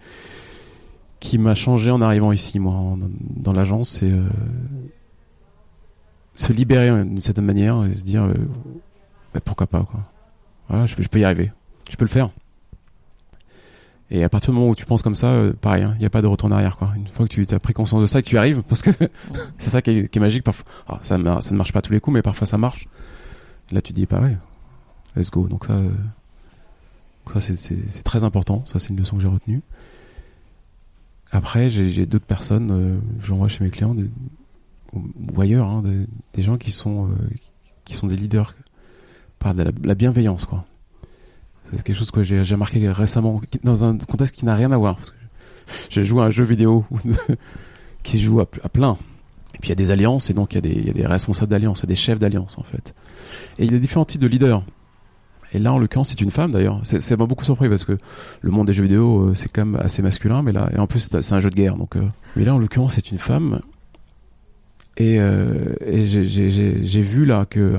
[1.21, 2.97] qui m'a changé en arrivant ici, moi,
[3.37, 4.29] dans l'agence, c'est euh,
[6.35, 8.35] se libérer euh, d'une certaine manière et se dire euh,
[9.35, 10.01] bah, pourquoi pas quoi.
[10.69, 11.53] Voilà, je, je peux y arriver,
[11.89, 12.31] je peux le faire.
[14.11, 16.11] Et à partir du moment où tu penses comme ça, euh, pareil, il n'y a
[16.11, 16.77] pas de retour en arrière.
[16.77, 16.93] Quoi.
[16.97, 18.91] Une fois que tu as pris conscience de ça, que tu y arrives, parce que
[19.59, 20.45] c'est ça qui est, magique.
[20.45, 22.89] Parfois, ah, ça, ça ne marche pas tous les coups, mais parfois ça marche.
[23.73, 24.37] Là, tu dis, pas ouais,
[25.17, 25.49] let's go.
[25.49, 25.91] Donc ça, euh,
[27.33, 28.63] ça c'est très important.
[28.67, 29.63] Ça, c'est une leçon que j'ai retenue.
[31.33, 33.97] Après, j'ai d'autres personnes, euh, vois chez mes clients,
[34.95, 35.83] ou ailleurs, hein,
[36.35, 37.15] des, gens qui sont, euh,
[37.85, 38.55] qui sont des leaders
[39.39, 40.65] par de la, bienveillance, quoi.
[41.65, 44.99] C'est quelque chose que j'ai remarqué récemment, dans un contexte qui n'a rien à voir.
[45.91, 46.85] J'ai joué à un jeu vidéo
[48.05, 48.97] qui se joue à, plein.
[49.55, 50.93] Et puis il y a des alliances, et donc il y a des, y a
[50.93, 52.95] des responsables d'alliance, il y a des chefs d'alliance, en fait.
[53.59, 54.63] Et il y a différents types de leaders.
[55.53, 56.81] Et là, en l'occurrence, c'est une femme d'ailleurs.
[56.85, 57.97] Ça m'a beaucoup surpris parce que
[58.41, 60.87] le monde des jeux vidéo, euh, c'est quand même assez masculin, mais là, et en
[60.87, 61.77] plus, c'est un jeu de guerre.
[61.77, 62.03] Donc, euh.
[62.35, 63.61] mais là, en l'occurrence, c'est une femme.
[64.97, 67.77] Et, euh, et j'ai vu là que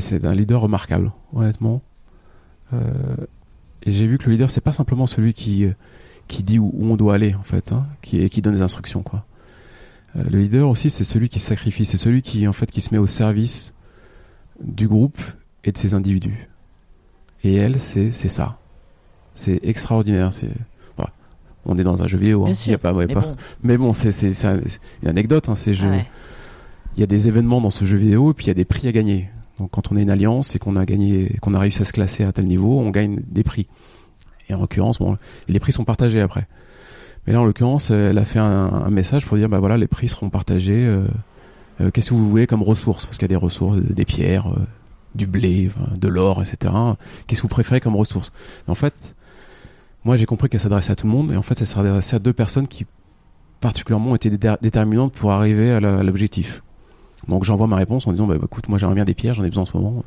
[0.00, 1.80] c'est un leader remarquable, honnêtement.
[2.72, 5.66] Et j'ai vu que le leader, c'est pas simplement celui qui
[6.26, 9.02] qui dit où, on doit aller en fait, hein, qui qui donne des instructions
[10.14, 12.98] le leader aussi, c'est celui qui sacrifie, c'est celui qui en fait qui se met
[12.98, 13.72] au service
[14.60, 15.18] du groupe
[15.64, 16.48] et de ses individus.
[17.44, 18.58] Et elle, c'est c'est ça.
[19.34, 20.32] C'est extraordinaire.
[20.32, 20.50] C'est
[21.68, 22.46] on est dans un jeu vidéo.
[22.46, 22.52] Hein.
[22.66, 23.20] Y a pas, mais, pas.
[23.20, 23.36] Bon.
[23.62, 24.46] mais bon, c'est c'est
[25.02, 25.48] une anecdote.
[25.48, 25.92] Hein, ces jeux.
[26.96, 28.64] Il y a des événements dans ce jeu vidéo et puis il y a des
[28.64, 29.28] prix à gagner.
[29.58, 31.92] Donc quand on est une alliance et qu'on a gagné, qu'on a réussi à se
[31.92, 33.68] classer à tel niveau, on gagne des prix.
[34.48, 35.16] Et en l'occurrence, bon,
[35.46, 36.46] les prix sont partagés après.
[37.26, 40.08] Mais là, en l'occurrence, elle a fait un, message pour dire, bah voilà, les prix
[40.08, 40.86] seront partagés.
[40.86, 41.06] Euh,
[41.80, 43.04] euh, qu'est-ce que vous voulez comme ressources?
[43.04, 44.60] Parce qu'il y a des ressources, des pierres, euh,
[45.18, 46.72] du blé, de l'or, etc.
[47.26, 48.32] Qu'est-ce que vous préférez comme ressources
[48.66, 49.14] En fait,
[50.04, 52.18] moi j'ai compris qu'elle s'adressait à tout le monde et en fait elle s'adressait à
[52.18, 52.86] deux personnes qui
[53.60, 56.62] particulièrement étaient déterminantes pour arriver à l'objectif.
[57.26, 59.48] Donc j'envoie ma réponse en disant bah, écoute moi j'aimerais bien des pierres, j'en ai
[59.48, 60.04] besoin en ce moment.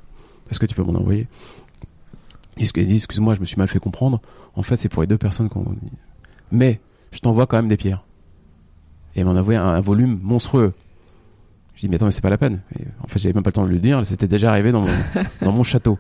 [0.50, 1.28] Est-ce que tu peux m'en envoyer?
[2.58, 4.22] Excuse-moi, je me suis mal fait comprendre.
[4.56, 5.66] En fait, c'est pour les deux personnes qu'on.
[6.52, 6.82] Mais
[7.12, 8.04] je t'envoie quand même des pierres.
[9.16, 10.74] Et elle m'en envoyé un volume monstrueux.
[11.82, 12.62] Je dis, mais attends, mais c'est pas la peine.
[13.04, 14.94] en fait, j'avais même pas le temps de le dire, c'était déjà arrivé dans mon,
[15.42, 15.98] dans mon château.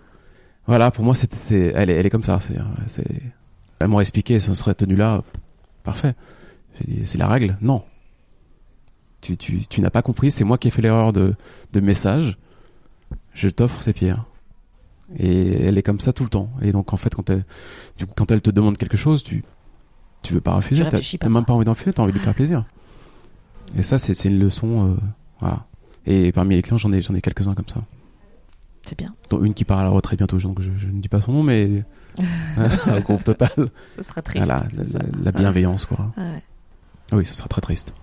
[0.67, 2.39] Voilà, pour moi, c'est, elle, est, elle est comme ça.
[2.39, 2.55] C'est,
[2.85, 3.03] c'est,
[3.79, 5.23] elle m'aurait expliqué, ça serait tenu là,
[5.83, 6.13] parfait.
[6.75, 7.57] J'ai dit, c'est la règle?
[7.61, 7.83] Non.
[9.21, 11.33] Tu, tu, tu n'as pas compris, c'est moi qui ai fait l'erreur de,
[11.73, 12.37] de message.
[13.33, 14.25] Je t'offre ces pierres.
[15.17, 16.51] Et elle est comme ça tout le temps.
[16.61, 17.43] Et donc, en fait, quand elle,
[18.15, 19.43] quand elle te demande quelque chose, tu,
[20.21, 20.83] tu veux pas refuser.
[21.01, 22.65] Tu n'as même pas envie d'en faire, t'as envie de lui faire plaisir.
[23.75, 24.95] Et ça, c'est, c'est une leçon, euh,
[25.39, 25.65] voilà.
[26.05, 27.81] Et parmi les clients, j'en ai, j'en ai quelques-uns comme ça.
[28.83, 29.13] C'est bien.
[29.29, 31.43] Dont une qui part à la retraite bientôt, donc je, ne dis pas son nom,
[31.43, 31.83] mais
[32.57, 33.69] un groupe total.
[33.95, 34.47] Ce sera triste.
[34.47, 36.11] la, bienveillance, quoi.
[36.17, 37.93] Ah oui, ce sera très triste.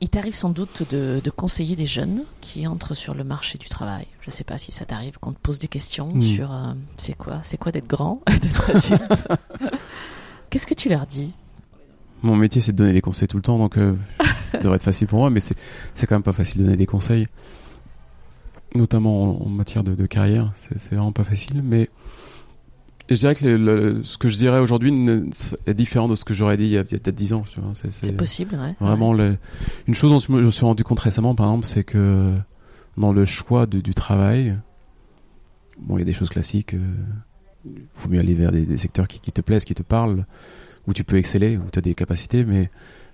[0.00, 4.06] Il t'arrive sans doute de, conseiller des jeunes qui entrent sur le marché du travail.
[4.20, 6.22] Je ne sais pas si ça t'arrive, qu'on te pose des questions hmm.
[6.22, 9.28] sur euh, c'est quoi, c'est quoi d'être grand, d'être adulte?
[10.50, 11.32] Qu'est-ce que tu leur dis?
[12.24, 13.94] Mon métier, c'est de donner des conseils tout le temps, donc euh,
[14.50, 15.54] ça devrait être facile pour moi, mais c'est,
[15.94, 17.26] c'est quand même pas facile de donner des conseils,
[18.74, 20.50] notamment en, matière de, carrière.
[20.56, 21.90] C'est, c'est vraiment pas facile, mais
[23.10, 24.90] je dirais que ce que je dirais aujourd'hui
[25.66, 27.44] est différent de ce que j'aurais dit il y a, peut-être 10 ans.
[27.74, 28.74] C'est, possible, ouais.
[28.80, 32.32] Vraiment, une chose dont je me suis rendu compte récemment, par exemple, c'est que
[32.96, 34.56] dans le choix du travail,
[35.78, 36.72] bon, il y a des choses classiques.
[36.72, 36.78] Il
[37.70, 40.24] euh, faut mieux aller vers des, secteurs qui, qui, te plaisent, qui te parlent,
[40.86, 42.70] où tu peux exceller, où tu as des capacités, mais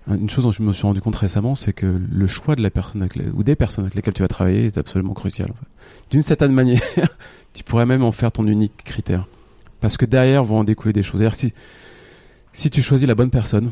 [0.07, 2.71] une chose dont je me suis rendu compte récemment, c'est que le choix de la
[2.71, 5.53] personne ou des personnes avec lesquelles tu vas travailler est absolument crucial.
[6.09, 6.81] D'une certaine manière,
[7.53, 9.27] tu pourrais même en faire ton unique critère,
[9.79, 11.23] parce que derrière vont en découler des choses.
[11.33, 11.53] Si,
[12.51, 13.71] si tu choisis la bonne personne,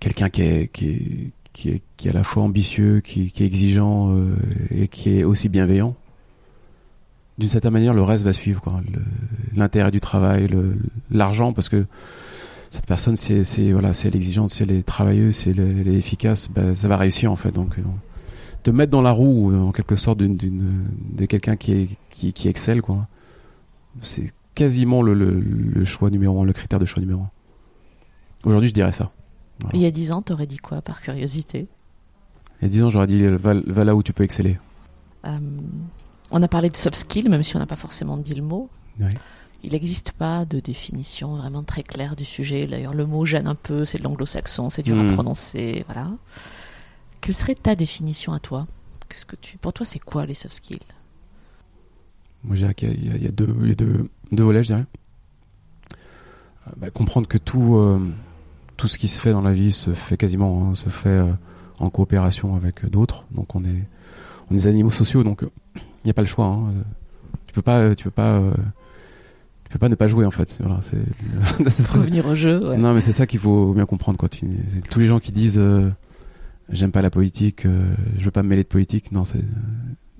[0.00, 4.14] quelqu'un qui est, qui est qui est, à la fois ambitieux, qui, qui est exigeant
[4.14, 4.34] euh,
[4.70, 5.94] et qui est aussi bienveillant,
[7.38, 8.62] d'une certaine manière, le reste va suivre.
[9.54, 10.48] L'intérêt du travail,
[11.10, 11.86] l'argent, parce que
[12.72, 16.74] cette personne, c'est voilà, c'est l'exigente, si elle est travailleuse, si elle est, efficace, ben,
[16.74, 17.52] ça va réussir en fait.
[17.52, 17.76] Donc,
[18.62, 22.48] te mettre dans la roue en quelque sorte d'une de quelqu'un qui, est, qui, qui
[22.48, 23.06] excelle quoi.
[24.00, 27.30] C'est quasiment le, le, choix numéro un, le critère de choix numéro un.
[28.44, 29.12] Aujourd'hui, je dirais ça.
[29.74, 31.68] Il y a dix ans, t'aurais dit quoi par curiosité?
[32.60, 34.58] Il y a dix ans, j'aurais dit va, va, là où tu peux exceller.
[35.26, 35.38] Euh,
[36.30, 38.70] on a parlé de soft skills, même si on n'a pas forcément dit le mot.
[38.98, 39.12] Oui.
[39.64, 42.66] Il n'existe pas de définition vraiment très claire du sujet.
[42.66, 45.12] D'ailleurs, le mot gêne un peu, c'est de l'anglo-saxon, c'est dur à hmm.
[45.12, 46.10] prononcer, voilà.
[47.20, 48.66] Quelle serait ta définition à toi?
[49.08, 50.80] Qu'est-ce que tu, pour toi, c'est quoi les soft skills?
[52.42, 53.46] Moi, je dirais qu'il y, a, deux,
[54.32, 54.84] deux, volets, je dirais.
[55.92, 58.00] Euh, bah, comprendre que tout, euh,
[58.76, 61.32] tout ce qui se fait dans la vie se fait quasiment, hein, se fait euh,
[61.78, 63.24] en coopération avec d'autres.
[63.30, 63.84] Donc, on est,
[64.50, 65.42] on est des animaux sociaux, donc
[65.76, 66.46] il n'y a pas le choix.
[66.46, 66.72] Hein.
[67.46, 68.42] Tu peux pas, tu peux pas
[69.72, 70.58] peux pas ne pas jouer en fait.
[70.60, 70.98] Voilà, c'est
[71.92, 72.64] revenir au jeu.
[72.64, 72.76] Ouais.
[72.76, 74.18] Non, mais c'est ça qu'il faut bien comprendre.
[74.90, 75.90] Tous les gens qui disent euh,
[76.70, 79.12] j'aime pas la politique, euh, je veux pas me mêler de politique.
[79.12, 79.42] Non, c'est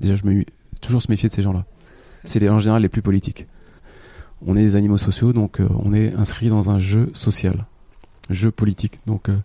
[0.00, 0.44] déjà je me
[0.80, 1.64] toujours se méfier de ces gens-là.
[2.24, 3.46] c'est en général les plus politiques.
[4.46, 7.66] On est des animaux sociaux, donc euh, on est inscrit dans un jeu social,
[8.28, 9.00] jeu politique.
[9.06, 9.36] Donc, euh,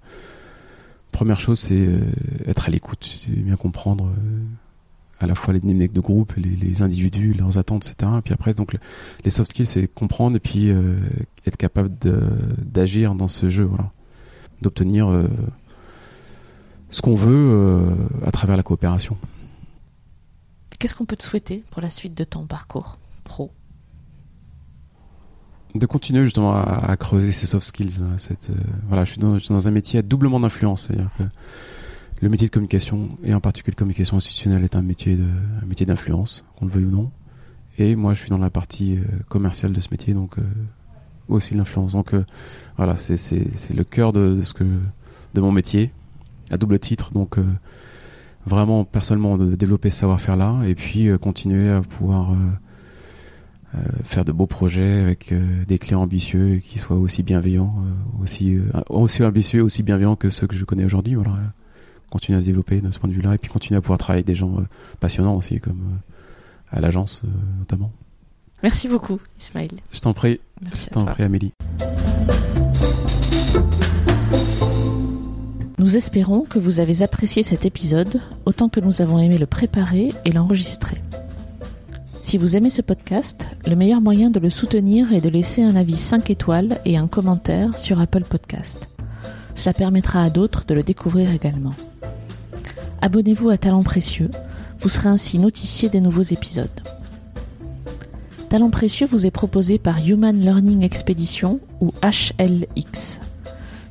[1.11, 1.99] première chose, c'est euh,
[2.47, 4.11] être à l'écoute, bien comprendre
[5.19, 8.11] à la fois les dynamiques de groupe, les, individus, leurs attentes, etc.
[8.19, 8.77] Et puis après, donc
[9.23, 10.69] les soft skills, c'est comprendre et puis
[11.45, 11.91] être capable
[12.57, 13.91] d'agir dans ce jeu, voilà,
[14.61, 15.27] d'obtenir
[16.89, 17.89] ce qu'on veut
[18.23, 19.17] à travers la coopération.
[20.79, 23.51] Qu'est-ce qu'on peut te souhaiter pour la suite de ton parcours pro?
[25.73, 28.01] De continuer justement à, creuser ces soft skills.
[28.01, 28.55] Hein, cette, euh,
[28.87, 30.87] voilà, je suis, dans, un métier à doublement d'influence.
[30.87, 31.23] C'est-à-dire que
[32.21, 35.25] le métier de communication, et en particulier de communication institutionnelle, est un métier de,
[35.61, 37.11] un métier d'influence, qu'on le veuille ou non.
[37.77, 40.41] Et moi, je suis dans la partie euh, commerciale de ce métier, donc euh,
[41.27, 41.91] aussi l'influence.
[41.91, 42.13] Donc
[42.77, 45.91] voilà, c'est, c'est, le cœur de, ce que, de mon métier,
[46.49, 47.11] à double titre.
[47.11, 47.37] Donc
[48.45, 52.33] vraiment personnellement de développer ce savoir-faire-là, et puis continuer à pouvoir
[53.75, 58.23] euh, faire de beaux projets avec euh, des clients ambitieux qui soient aussi bienveillants, euh,
[58.23, 58.57] aussi
[58.89, 61.15] aussi ambitieux, aussi bienveillants que ceux que je connais aujourd'hui.
[61.15, 61.37] Voilà,
[62.09, 64.19] continuer à se développer de ce point de vue-là et puis continuer à pouvoir travailler
[64.19, 64.57] avec des gens
[64.99, 65.99] passionnants aussi, comme
[66.71, 67.21] à l'agence
[67.59, 67.91] notamment.
[68.63, 69.69] Merci beaucoup, Ismaël.
[69.91, 70.39] Je t'en prie.
[70.73, 71.53] je t'en prie, Amélie.
[75.79, 80.11] Nous espérons que vous avez apprécié cet épisode autant que nous avons aimé le préparer
[80.25, 80.97] et l'enregistrer.
[82.23, 85.75] Si vous aimez ce podcast, le meilleur moyen de le soutenir est de laisser un
[85.75, 88.89] avis 5 étoiles et un commentaire sur Apple Podcast.
[89.53, 91.73] Cela permettra à d'autres de le découvrir également.
[93.01, 94.29] Abonnez-vous à Talent Précieux,
[94.81, 96.67] vous serez ainsi notifié des nouveaux épisodes.
[98.49, 103.19] Talent Précieux vous est proposé par Human Learning Expedition ou HLX.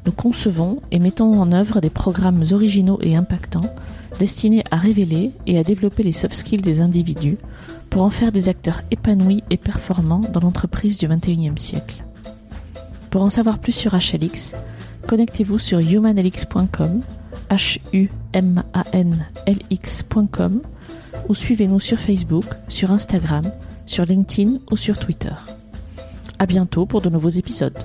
[0.06, 3.74] Nous concevons et mettons en œuvre des programmes originaux et impactants
[4.18, 7.38] destinés à révéler et à développer les soft skills des individus
[7.90, 12.04] pour en faire des acteurs épanouis et performants dans l'entreprise du XXIe siècle.
[13.10, 14.54] Pour en savoir plus sur HLX,
[15.06, 17.02] connectez-vous sur humanlx.com,
[17.50, 17.78] h
[18.36, 20.60] m a n l x.com
[21.28, 23.44] ou suivez-nous sur Facebook, sur Instagram,
[23.86, 25.32] sur LinkedIn ou sur Twitter.
[26.38, 27.78] À bientôt pour de nouveaux épisodes.